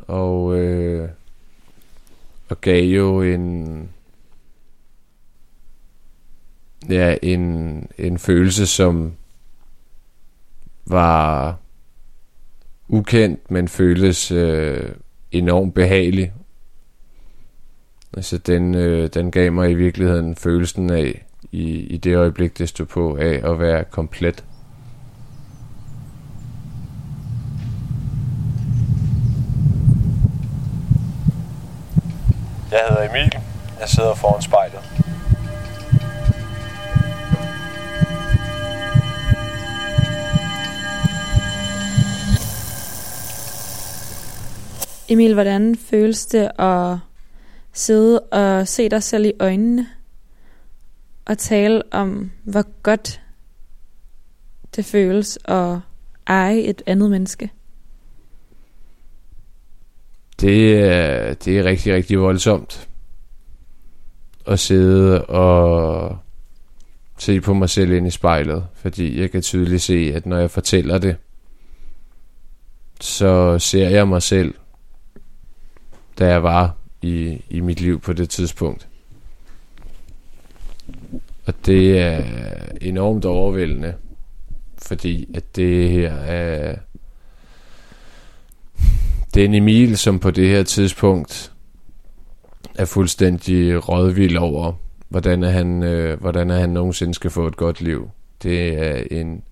og, 0.07 0.59
øh, 0.59 1.09
og 2.49 2.61
gav 2.61 2.83
jo 2.83 3.21
en, 3.21 3.89
ja, 6.89 7.15
en, 7.21 7.87
en 7.97 8.19
følelse, 8.19 8.67
som 8.67 9.13
var 10.85 11.57
ukendt, 12.87 13.51
men 13.51 13.67
føltes 13.67 14.31
øh, 14.31 14.89
enormt 15.31 15.73
behagelig. 15.73 16.33
Altså 18.13 18.37
den, 18.37 18.75
øh, 18.75 19.09
den 19.13 19.31
gav 19.31 19.51
mig 19.51 19.71
i 19.71 19.73
virkeligheden 19.73 20.35
følelsen 20.35 20.89
af, 20.89 21.25
i, 21.51 21.79
i 21.79 21.97
det 21.97 22.15
øjeblik, 22.15 22.57
det 22.57 22.69
stod 22.69 22.85
på, 22.85 23.15
af 23.15 23.51
at 23.51 23.59
være 23.59 23.83
komplet. 23.83 24.43
Jeg 32.71 32.79
hedder 32.89 33.10
Emil. 33.10 33.32
Jeg 33.79 33.89
sidder 33.89 34.13
foran 34.13 34.41
spejlet. 34.41 34.79
Emil, 45.10 45.34
hvordan 45.34 45.75
føles 45.75 46.25
det 46.25 46.51
at 46.60 46.97
sidde 47.73 48.19
og 48.19 48.67
se 48.67 48.89
dig 48.89 49.03
selv 49.03 49.25
i 49.25 49.34
øjnene 49.39 49.88
og 51.25 51.38
tale 51.38 51.84
om, 51.91 52.32
hvor 52.43 52.65
godt 52.84 53.21
det 54.75 54.86
føles 54.86 55.39
at 55.45 55.77
eje 56.27 56.60
et 56.60 56.82
andet 56.86 57.12
menneske? 57.12 57.51
Det 60.41 60.80
er, 60.80 61.34
det 61.34 61.60
er 61.60 61.63
rigtig, 61.63 61.93
rigtig 61.93 62.19
voldsomt 62.19 62.89
at 64.47 64.60
sidde 64.60 65.25
og 65.25 66.17
se 67.17 67.41
på 67.41 67.54
mig 67.54 67.69
selv 67.69 67.91
ind 67.91 68.08
i 68.08 68.10
spejlet, 68.10 68.67
fordi 68.73 69.21
jeg 69.21 69.32
kan 69.32 69.41
tydeligt 69.41 69.82
se, 69.82 70.12
at 70.15 70.25
når 70.25 70.38
jeg 70.38 70.52
fortæller 70.52 70.97
det, 70.97 71.15
så 73.02 73.60
ser 73.60 73.89
jeg 73.89 74.08
mig 74.08 74.21
selv, 74.21 74.54
da 76.19 76.28
jeg 76.28 76.43
var 76.43 76.75
i, 77.02 77.41
i 77.49 77.60
mit 77.60 77.82
liv 77.82 77.99
på 77.99 78.13
det 78.13 78.30
tidspunkt. 78.30 78.88
Og 81.45 81.54
det 81.65 81.99
er 81.99 82.23
enormt 82.82 83.25
overvældende, 83.25 83.93
fordi 84.78 85.36
at 85.36 85.56
det 85.56 85.89
her 85.89 86.13
er... 86.13 86.71
Øh, 86.71 86.78
den 89.39 89.54
en 89.54 89.62
Emil, 89.63 89.97
som 89.97 90.19
på 90.19 90.32
det 90.32 90.49
her 90.49 90.63
tidspunkt 90.63 91.52
er 92.75 92.86
fuldstændig 92.86 93.89
rådvild 93.89 94.38
over, 94.38 94.73
hvordan 95.10 95.43
er 95.43 95.49
han, 95.49 95.84
øh, 95.84 96.19
hvordan 96.19 96.49
er 96.49 96.60
han 96.60 96.69
nogensinde 96.69 97.13
skal 97.13 97.32
få 97.32 97.47
et 97.47 97.56
godt 97.56 97.82
liv. 97.82 98.10
Det 98.43 98.67
er 98.67 99.04
en 99.12 99.43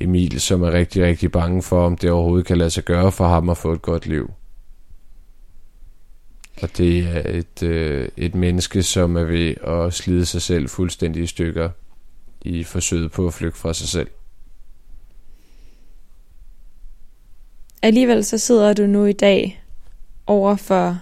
Emil, 0.00 0.40
som 0.40 0.62
er 0.62 0.72
rigtig, 0.72 1.04
rigtig 1.04 1.32
bange 1.32 1.62
for, 1.62 1.86
om 1.86 1.96
det 1.96 2.10
overhovedet 2.10 2.46
kan 2.46 2.58
lade 2.58 2.70
sig 2.70 2.84
gøre 2.84 3.12
for 3.12 3.28
ham 3.28 3.50
at 3.50 3.56
få 3.56 3.72
et 3.72 3.82
godt 3.82 4.06
liv. 4.06 4.30
Og 6.62 6.68
det 6.76 6.98
er 6.98 7.22
et, 7.38 7.62
øh, 7.62 8.08
et 8.16 8.34
menneske, 8.34 8.82
som 8.82 9.16
er 9.16 9.24
ved 9.24 9.54
at 9.62 9.92
slide 9.92 10.26
sig 10.26 10.42
selv 10.42 10.68
fuldstændig 10.68 11.22
i 11.22 11.26
stykker 11.26 11.70
i 12.42 12.64
forsøget 12.64 13.12
på 13.12 13.26
at 13.26 13.34
flygte 13.34 13.58
fra 13.58 13.74
sig 13.74 13.88
selv. 13.88 14.08
Alligevel 17.82 18.24
så 18.24 18.38
sidder 18.38 18.72
du 18.72 18.86
nu 18.86 19.04
i 19.04 19.12
dag 19.12 19.62
over 20.26 20.56
for 20.56 20.98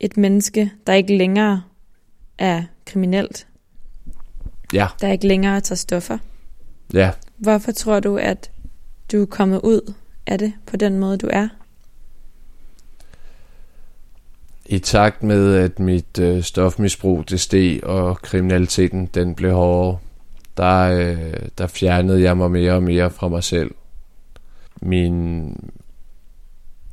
et 0.00 0.16
menneske, 0.16 0.72
der 0.86 0.92
ikke 0.92 1.16
længere 1.16 1.62
er 2.38 2.62
kriminelt. 2.86 3.46
Ja. 4.72 4.86
Der 5.00 5.12
ikke 5.12 5.26
længere 5.26 5.60
tager 5.60 5.76
stoffer. 5.76 6.18
Ja. 6.94 7.10
Hvorfor 7.36 7.72
tror 7.72 8.00
du, 8.00 8.16
at 8.16 8.50
du 9.12 9.22
er 9.22 9.26
kommet 9.26 9.60
ud 9.60 9.94
af 10.26 10.38
det 10.38 10.52
på 10.66 10.76
den 10.76 10.98
måde, 10.98 11.18
du 11.18 11.28
er? 11.32 11.48
I 14.66 14.78
takt 14.78 15.22
med, 15.22 15.54
at 15.54 15.78
mit 15.78 16.18
øh, 16.18 16.42
stofmisbrug 16.42 17.30
det 17.30 17.40
steg, 17.40 17.84
og 17.84 18.16
kriminaliteten 18.16 19.06
den 19.06 19.34
blev 19.34 19.52
hårdere, 19.52 19.98
der, 20.56 20.80
øh, 20.80 21.32
der 21.58 21.66
fjernede 21.66 22.22
jeg 22.22 22.36
mig 22.36 22.50
mere 22.50 22.72
og 22.72 22.82
mere 22.82 23.10
fra 23.10 23.28
mig 23.28 23.44
selv. 23.44 23.70
Min, 24.82 25.52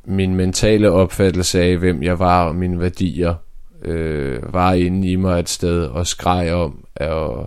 min 0.05 0.35
mentale 0.35 0.91
opfattelse 0.91 1.61
af, 1.61 1.77
hvem 1.77 2.03
jeg 2.03 2.19
var 2.19 2.47
og 2.47 2.55
mine 2.55 2.79
værdier, 2.79 3.35
øh, 3.81 4.53
var 4.53 4.73
inde 4.73 5.07
i 5.07 5.15
mig 5.15 5.39
et 5.39 5.49
sted 5.49 5.85
og 5.85 6.07
skreg 6.07 6.53
om 6.53 6.85
at 6.95 7.45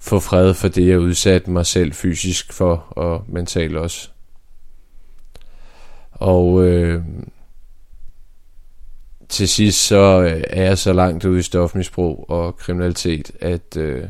få 0.00 0.18
fred 0.18 0.54
for 0.54 0.68
det, 0.68 0.88
jeg 0.88 1.00
udsatte 1.00 1.50
mig 1.50 1.66
selv 1.66 1.92
fysisk 1.92 2.52
for 2.52 2.76
og 2.90 3.24
mentalt 3.28 3.76
også. 3.76 4.10
Og 6.10 6.64
øh, 6.64 7.02
til 9.28 9.48
sidst 9.48 9.86
så 9.86 10.22
øh, 10.22 10.42
er 10.50 10.62
jeg 10.62 10.78
så 10.78 10.92
langt 10.92 11.24
ude 11.24 11.38
i 11.38 11.42
stofmisbrug 11.42 12.24
og 12.28 12.56
kriminalitet, 12.56 13.30
at, 13.40 13.76
øh, 13.76 14.04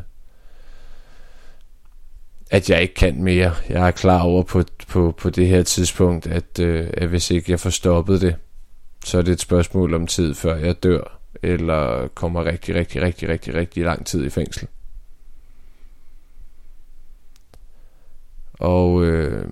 at 2.50 2.70
jeg 2.70 2.82
ikke 2.82 2.94
kan 2.94 3.22
mere. 3.22 3.52
Jeg 3.68 3.86
er 3.86 3.90
klar 3.90 4.22
over 4.22 4.42
på, 4.42 4.62
på, 4.88 5.14
på 5.18 5.30
det 5.30 5.48
her 5.48 5.62
tidspunkt, 5.62 6.26
at, 6.26 6.58
øh, 6.60 6.90
at 6.92 7.08
hvis 7.08 7.30
ikke 7.30 7.50
jeg 7.50 7.60
får 7.60 7.70
stoppet 7.70 8.20
det, 8.20 8.36
så 9.04 9.18
er 9.18 9.22
det 9.22 9.32
et 9.32 9.40
spørgsmål 9.40 9.94
om 9.94 10.06
tid, 10.06 10.34
før 10.34 10.56
jeg 10.56 10.82
dør, 10.82 11.18
eller 11.42 12.08
kommer 12.08 12.44
rigtig, 12.44 12.74
rigtig, 12.74 13.02
rigtig, 13.02 13.28
rigtig, 13.28 13.54
rigtig 13.54 13.84
lang 13.84 14.06
tid 14.06 14.24
i 14.24 14.30
fængsel. 14.30 14.68
Og 18.52 19.04
øh, 19.04 19.48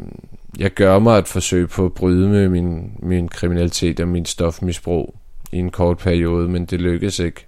jeg 0.58 0.70
gør 0.70 0.98
mig 0.98 1.18
et 1.18 1.28
forsøg 1.28 1.68
på 1.68 1.87
at 1.87 1.94
bryde 1.94 2.28
med 2.28 2.48
min, 2.48 2.92
min 3.02 3.28
kriminalitet 3.28 4.00
og 4.00 4.08
min 4.08 4.24
stofmisbrug 4.24 5.16
i 5.52 5.56
en 5.56 5.70
kort 5.70 5.98
periode, 5.98 6.48
men 6.48 6.66
det 6.66 6.80
lykkes 6.80 7.18
ikke. 7.18 7.46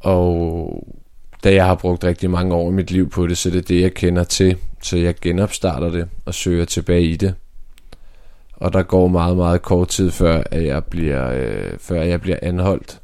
Og 0.00 0.96
da 1.44 1.54
jeg 1.54 1.66
har 1.66 1.74
brugt 1.74 2.04
rigtig 2.04 2.30
mange 2.30 2.54
år 2.54 2.70
i 2.70 2.72
mit 2.72 2.90
liv 2.90 3.10
på 3.10 3.26
det, 3.26 3.38
så 3.38 3.50
det 3.50 3.58
er 3.58 3.62
det, 3.62 3.80
jeg 3.80 3.94
kender 3.94 4.24
til. 4.24 4.56
Så 4.82 4.96
jeg 4.96 5.14
genopstarter 5.20 5.90
det 5.90 6.08
og 6.24 6.34
søger 6.34 6.64
tilbage 6.64 7.02
i 7.04 7.16
det. 7.16 7.34
Og 8.52 8.72
der 8.72 8.82
går 8.82 9.08
meget, 9.08 9.36
meget 9.36 9.62
kort 9.62 9.88
tid, 9.88 10.10
før 10.10 10.42
at 10.50 10.66
jeg 10.66 10.84
bliver, 10.84 11.30
øh, 11.30 11.78
før 11.78 12.02
jeg 12.02 12.20
bliver 12.20 12.38
anholdt. 12.42 13.00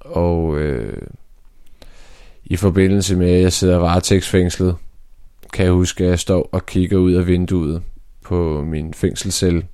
Og 0.00 0.58
øh, 0.58 1.02
i 2.44 2.56
forbindelse 2.56 3.16
med, 3.16 3.30
at 3.30 3.42
jeg 3.42 3.52
sidder 3.52 3.76
varetægtsfængslet, 3.76 4.76
kan 5.52 5.64
jeg 5.64 5.72
huske, 5.72 6.04
at 6.04 6.10
jeg 6.10 6.18
står 6.18 6.48
og 6.52 6.66
kigger 6.66 6.98
ud 6.98 7.12
af 7.12 7.26
vinduet 7.26 7.82
på 8.24 8.64
min 8.64 8.94
fængselscelle, 8.94 9.66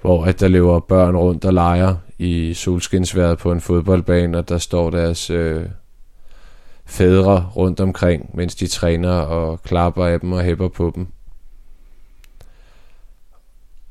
hvor 0.00 0.24
at 0.24 0.40
der 0.40 0.48
løber 0.48 0.80
børn 0.80 1.16
rundt 1.16 1.44
og 1.44 1.52
leger 1.52 1.94
i 2.18 2.54
solskinsværet 2.54 3.38
på 3.38 3.52
en 3.52 3.60
fodboldbane, 3.60 4.38
og 4.38 4.48
der 4.48 4.58
står 4.58 4.90
deres 4.90 5.30
øh, 5.30 5.66
fædre 6.86 7.50
rundt 7.56 7.80
omkring, 7.80 8.30
mens 8.34 8.54
de 8.54 8.66
træner 8.66 9.12
og 9.12 9.62
klapper 9.62 10.06
af 10.06 10.20
dem 10.20 10.32
og 10.32 10.42
hæpper 10.42 10.68
på 10.68 10.92
dem. 10.94 11.06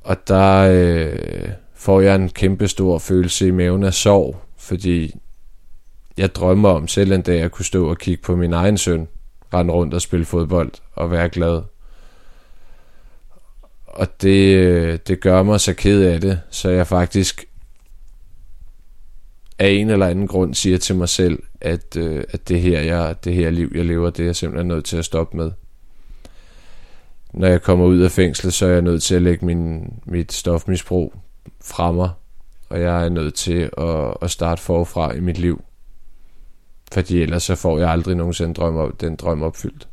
Og 0.04 0.28
der 0.28 0.70
øh, 0.72 1.50
får 1.76 2.02
jeg 2.02 2.16
en 2.16 2.30
kæmpe 2.30 2.68
stor 2.68 2.98
følelse 2.98 3.48
i 3.48 3.52
maven 3.52 3.84
af 3.84 3.94
sorg, 3.94 4.42
fordi 4.58 5.16
jeg 6.18 6.36
drømmer 6.36 6.70
om 6.70 6.88
selv 6.88 7.12
en 7.12 7.22
dag 7.22 7.42
at 7.42 7.52
kunne 7.52 7.66
stå 7.66 7.90
og 7.90 7.98
kigge 7.98 8.24
på 8.24 8.36
min 8.36 8.54
egen 8.54 8.78
søn, 8.78 9.08
rende 9.54 9.74
rundt 9.74 9.94
og 9.94 10.02
spille 10.02 10.26
fodbold 10.26 10.72
og 10.96 11.12
være 11.12 11.30
glad. 11.30 11.62
Og 13.86 14.22
det, 14.22 14.56
øh, 14.56 15.00
det 15.08 15.20
gør 15.20 15.44
mig 15.44 15.62
så 15.62 15.74
ked 15.74 16.04
af 16.04 16.22
det, 16.22 16.42
så 16.50 16.70
jeg 16.70 16.88
faktisk 16.88 17.46
af 19.60 19.70
en 19.70 19.90
eller 19.90 20.08
anden 20.08 20.28
grund 20.28 20.54
siger 20.54 20.78
til 20.78 20.96
mig 20.96 21.10
selv, 21.10 21.44
at, 21.62 21.98
øh, 21.98 22.24
at 22.30 22.48
det, 22.50 22.62
her, 22.62 22.82
jeg, 22.82 23.16
det 23.24 23.34
her 23.34 23.50
liv, 23.50 23.72
jeg 23.76 23.86
lever, 23.86 24.10
det 24.10 24.20
er 24.20 24.26
jeg 24.26 24.36
simpelthen 24.36 24.68
nødt 24.68 24.86
til 24.86 24.98
at 24.98 25.06
stoppe 25.06 25.38
med. 25.38 25.52
Når 27.34 27.48
jeg 27.48 27.62
kommer 27.62 27.86
ud 27.86 28.00
af 28.00 28.12
fængslet, 28.12 28.54
så 28.54 28.66
er 28.66 28.70
jeg 28.70 28.82
nødt 28.82 29.04
til 29.04 29.16
at 29.16 29.22
lægge 29.22 29.46
min, 29.46 29.94
mit 30.06 30.34
stofmisbrug 30.34 31.14
fra 31.62 31.92
mig, 31.92 32.10
og 32.70 32.82
jeg 32.82 33.06
er 33.06 33.10
nødt 33.10 33.34
til 33.34 33.70
at, 33.78 34.18
at 34.22 34.32
starte 34.32 34.62
forfra 34.62 35.14
i 35.14 35.20
mit 35.20 35.38
liv. 35.38 35.64
Fordi 36.94 37.22
ellers 37.22 37.44
så 37.44 37.56
får 37.56 37.80
jeg 37.80 37.90
aldrig 37.90 38.16
nogensinde 38.16 38.54
drøm 38.54 38.76
op, 38.76 39.02
den 39.02 39.16
drøm 39.16 39.44
opfyldt. 39.44 39.88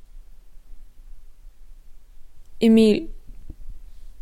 Emil, 2.60 3.08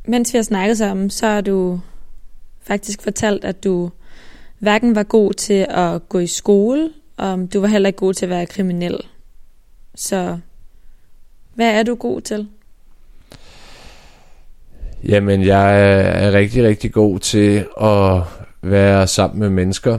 mens 0.04 0.32
vi 0.32 0.38
har 0.38 0.42
snakket 0.42 0.78
sammen, 0.78 1.10
så 1.10 1.26
har 1.26 1.40
du 1.40 1.80
faktisk 2.60 3.02
fortalt, 3.02 3.44
at 3.44 3.64
du 3.64 3.90
hverken 4.60 4.94
var 4.94 5.02
god 5.02 5.32
til 5.32 5.66
at 5.68 6.08
gå 6.08 6.18
i 6.18 6.26
skole, 6.26 6.90
og 7.16 7.48
du 7.54 7.60
var 7.60 7.68
heller 7.68 7.86
ikke 7.86 7.96
god 7.96 8.14
til 8.14 8.26
at 8.26 8.30
være 8.30 8.46
kriminel. 8.46 8.98
Så 9.94 10.38
hvad 11.54 11.70
er 11.70 11.82
du 11.82 11.94
god 11.94 12.20
til? 12.20 12.48
Jamen, 15.04 15.44
jeg 15.44 15.80
er 16.26 16.32
rigtig, 16.32 16.64
rigtig 16.64 16.92
god 16.92 17.18
til 17.18 17.66
at 17.80 18.22
være 18.62 19.06
sammen 19.06 19.40
med 19.40 19.50
mennesker. 19.50 19.98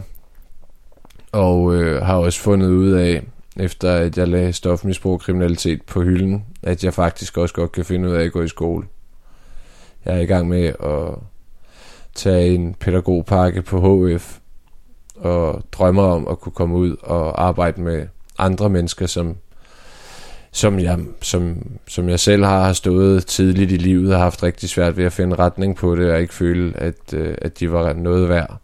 Og 1.31 1.75
øh, 1.75 2.01
har 2.01 2.15
også 2.15 2.39
fundet 2.39 2.69
ud 2.69 2.91
af, 2.91 3.23
efter 3.57 3.91
at 3.91 4.17
jeg 4.17 4.27
lagde 4.27 4.53
stofmisbrug 4.53 5.13
og 5.13 5.19
kriminalitet 5.19 5.81
på 5.81 6.01
hylden, 6.01 6.45
at 6.63 6.83
jeg 6.83 6.93
faktisk 6.93 7.37
også 7.37 7.55
godt 7.55 7.71
kan 7.71 7.85
finde 7.85 8.09
ud 8.09 8.13
af 8.13 8.23
at 8.23 8.31
gå 8.31 8.41
i 8.41 8.47
skole. 8.47 8.87
Jeg 10.05 10.15
er 10.15 10.19
i 10.19 10.25
gang 10.25 10.47
med 10.47 10.65
at 10.65 11.15
tage 12.15 12.53
en 12.55 12.73
pædagogpakke 12.73 13.61
på 13.61 14.07
HF, 14.07 14.40
og 15.21 15.63
drømmer 15.71 16.03
om 16.03 16.27
at 16.27 16.39
kunne 16.39 16.53
komme 16.53 16.75
ud 16.75 16.95
og 17.01 17.43
arbejde 17.43 17.81
med 17.81 18.07
andre 18.37 18.69
mennesker, 18.69 19.05
som, 19.05 19.37
som, 20.51 20.79
jeg, 20.79 20.99
som, 21.21 21.67
som 21.87 22.09
jeg 22.09 22.19
selv 22.19 22.43
har 22.43 22.65
har 22.65 22.73
stået 22.73 23.25
tidligt 23.25 23.71
i 23.71 23.77
livet 23.77 24.13
og 24.13 24.19
haft 24.19 24.43
rigtig 24.43 24.69
svært 24.69 24.97
ved 24.97 25.05
at 25.05 25.13
finde 25.13 25.35
retning 25.35 25.75
på 25.75 25.95
det, 25.95 26.11
og 26.11 26.21
ikke 26.21 26.33
føle, 26.33 26.77
at, 26.77 27.13
øh, 27.13 27.35
at 27.41 27.59
de 27.59 27.71
var 27.71 27.93
noget 27.93 28.29
værd. 28.29 28.57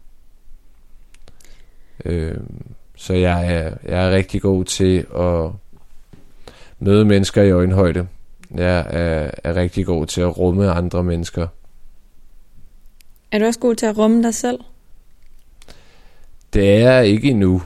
Øh, 2.04 2.36
så 2.96 3.14
jeg 3.14 3.54
er, 3.54 3.74
jeg 3.84 4.06
er 4.06 4.10
rigtig 4.10 4.42
god 4.42 4.64
til 4.64 5.06
at 5.16 5.50
møde 6.78 7.04
mennesker 7.04 7.42
i 7.42 7.50
øjenhøjde. 7.50 8.06
Jeg 8.54 8.86
er, 8.90 9.30
er 9.44 9.54
rigtig 9.54 9.86
god 9.86 10.06
til 10.06 10.20
at 10.20 10.38
rumme 10.38 10.70
andre 10.70 11.04
mennesker. 11.04 11.46
Er 13.32 13.38
du 13.38 13.44
også 13.44 13.60
god 13.60 13.74
til 13.74 13.86
at 13.86 13.98
rumme 13.98 14.22
dig 14.22 14.34
selv? 14.34 14.58
Det 16.58 16.74
er 16.74 16.78
jeg 16.78 17.06
ikke 17.06 17.30
endnu, 17.30 17.62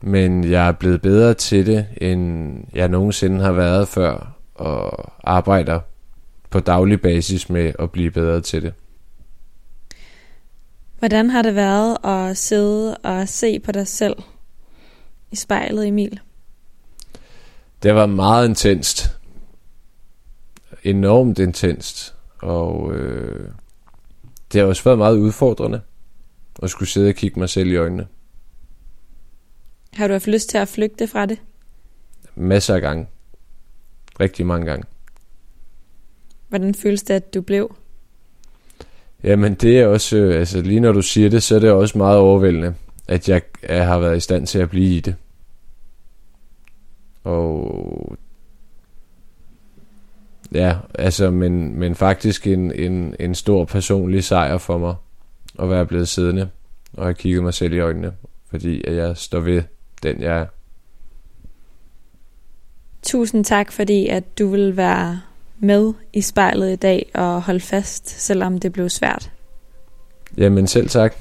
men 0.00 0.50
jeg 0.50 0.68
er 0.68 0.72
blevet 0.72 1.02
bedre 1.02 1.34
til 1.34 1.66
det, 1.66 1.86
end 1.96 2.54
jeg 2.74 2.88
nogensinde 2.88 3.44
har 3.44 3.52
været 3.52 3.88
før, 3.88 4.36
og 4.54 5.12
arbejder 5.24 5.80
på 6.50 6.60
daglig 6.60 7.00
basis 7.00 7.48
med 7.48 7.72
at 7.78 7.90
blive 7.90 8.10
bedre 8.10 8.40
til 8.40 8.62
det. 8.62 8.74
Hvordan 10.98 11.30
har 11.30 11.42
det 11.42 11.54
været 11.54 12.04
at 12.04 12.36
sidde 12.36 12.96
og 12.96 13.28
se 13.28 13.60
på 13.60 13.72
dig 13.72 13.88
selv 13.88 14.16
i 15.30 15.36
spejlet, 15.36 15.88
Emil? 15.88 16.20
Det 17.82 17.94
var 17.94 18.06
meget 18.06 18.48
intenst. 18.48 19.18
Enormt 20.82 21.38
intenst. 21.38 22.14
Og 22.38 22.94
øh, 22.94 23.48
det 24.52 24.60
har 24.60 24.68
også 24.68 24.84
været 24.84 24.98
meget 24.98 25.16
udfordrende 25.16 25.80
at 26.62 26.70
skulle 26.70 26.88
sidde 26.88 27.08
og 27.08 27.14
kigge 27.14 27.40
mig 27.40 27.48
selv 27.48 27.70
i 27.70 27.76
øjnene. 27.76 28.06
Har 29.96 30.06
du 30.08 30.14
haft 30.14 30.26
lyst 30.26 30.48
til 30.48 30.58
at 30.58 30.68
flygte 30.68 31.06
fra 31.06 31.26
det? 31.26 31.38
Masser 32.34 32.74
af 32.74 32.80
gange. 32.80 33.06
Rigtig 34.20 34.46
mange 34.46 34.66
gange. 34.66 34.84
Hvordan 36.48 36.74
føles 36.74 37.02
det, 37.02 37.14
at 37.14 37.34
du 37.34 37.40
blev? 37.40 37.76
Jamen 39.22 39.54
det 39.54 39.78
er 39.78 39.86
også, 39.86 40.16
øh, 40.16 40.38
altså 40.38 40.60
lige 40.60 40.80
når 40.80 40.92
du 40.92 41.02
siger 41.02 41.30
det, 41.30 41.42
så 41.42 41.54
er 41.54 41.58
det 41.58 41.70
også 41.70 41.98
meget 41.98 42.18
overvældende, 42.18 42.74
at 43.08 43.28
jeg, 43.28 43.42
jeg 43.68 43.86
har 43.86 43.98
været 43.98 44.16
i 44.16 44.20
stand 44.20 44.46
til 44.46 44.58
at 44.58 44.70
blive 44.70 44.96
i 44.96 45.00
det. 45.00 45.14
Og 47.24 48.16
ja, 50.52 50.76
altså, 50.94 51.30
men, 51.30 51.78
men 51.78 51.94
faktisk 51.94 52.46
en, 52.46 52.72
en, 52.72 53.16
en 53.20 53.34
stor 53.34 53.64
personlig 53.64 54.24
sejr 54.24 54.58
for 54.58 54.78
mig, 54.78 54.94
at 55.58 55.70
være 55.70 55.86
blevet 55.86 56.08
siddende, 56.08 56.48
og 56.92 57.04
have 57.04 57.14
kigget 57.14 57.42
mig 57.42 57.54
selv 57.54 57.72
i 57.72 57.78
øjnene, 57.78 58.12
fordi 58.50 58.82
at 58.86 58.96
jeg 58.96 59.16
står 59.16 59.40
ved 59.40 59.62
den, 60.02 60.22
jeg 60.22 60.38
er. 60.38 60.46
Tusind 63.02 63.44
tak, 63.44 63.72
fordi 63.72 64.08
at 64.08 64.38
du 64.38 64.48
vil 64.48 64.76
være 64.76 65.20
med 65.58 65.92
i 66.12 66.20
spejlet 66.20 66.72
i 66.72 66.76
dag 66.76 67.10
og 67.14 67.42
holde 67.42 67.60
fast, 67.60 68.08
selvom 68.08 68.58
det 68.58 68.72
blev 68.72 68.88
svært. 68.88 69.30
Jamen 70.36 70.66
selv 70.66 70.88
tak. 70.88 71.14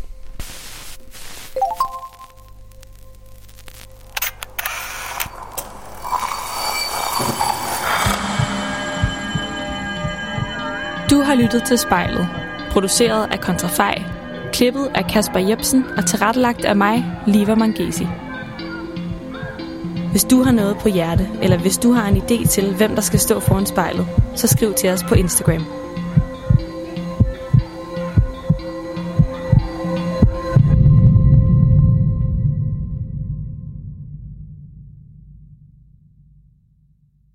Du 11.10 11.22
har 11.22 11.36
lyttet 11.36 11.64
til 11.64 11.78
spejlet, 11.78 12.28
produceret 12.72 13.32
af 13.32 13.40
Kontrafej, 13.40 14.04
klippet 14.54 14.92
af 14.96 15.06
Kasper 15.06 15.40
Jebsen 15.40 15.84
og 15.98 16.06
tilrettelagt 16.06 16.66
af 16.66 16.76
mig, 16.76 17.06
Liva 17.28 17.56
Mangesi. 17.56 18.08
Hvis 20.16 20.24
du 20.24 20.44
har 20.44 20.52
noget 20.52 20.78
på 20.78 20.90
hjerte, 20.90 21.30
eller 21.42 21.58
hvis 21.58 21.78
du 21.78 21.92
har 21.92 22.10
en 22.10 22.18
idé 22.18 22.48
til, 22.48 22.76
hvem 22.76 22.96
der 22.96 23.02
skal 23.02 23.20
stå 23.20 23.40
foran 23.40 23.66
spejlet, 23.66 24.08
så 24.36 24.48
skriv 24.48 24.74
til 24.74 24.90
os 24.90 25.04
på 25.04 25.16
Instagram. 25.16 25.85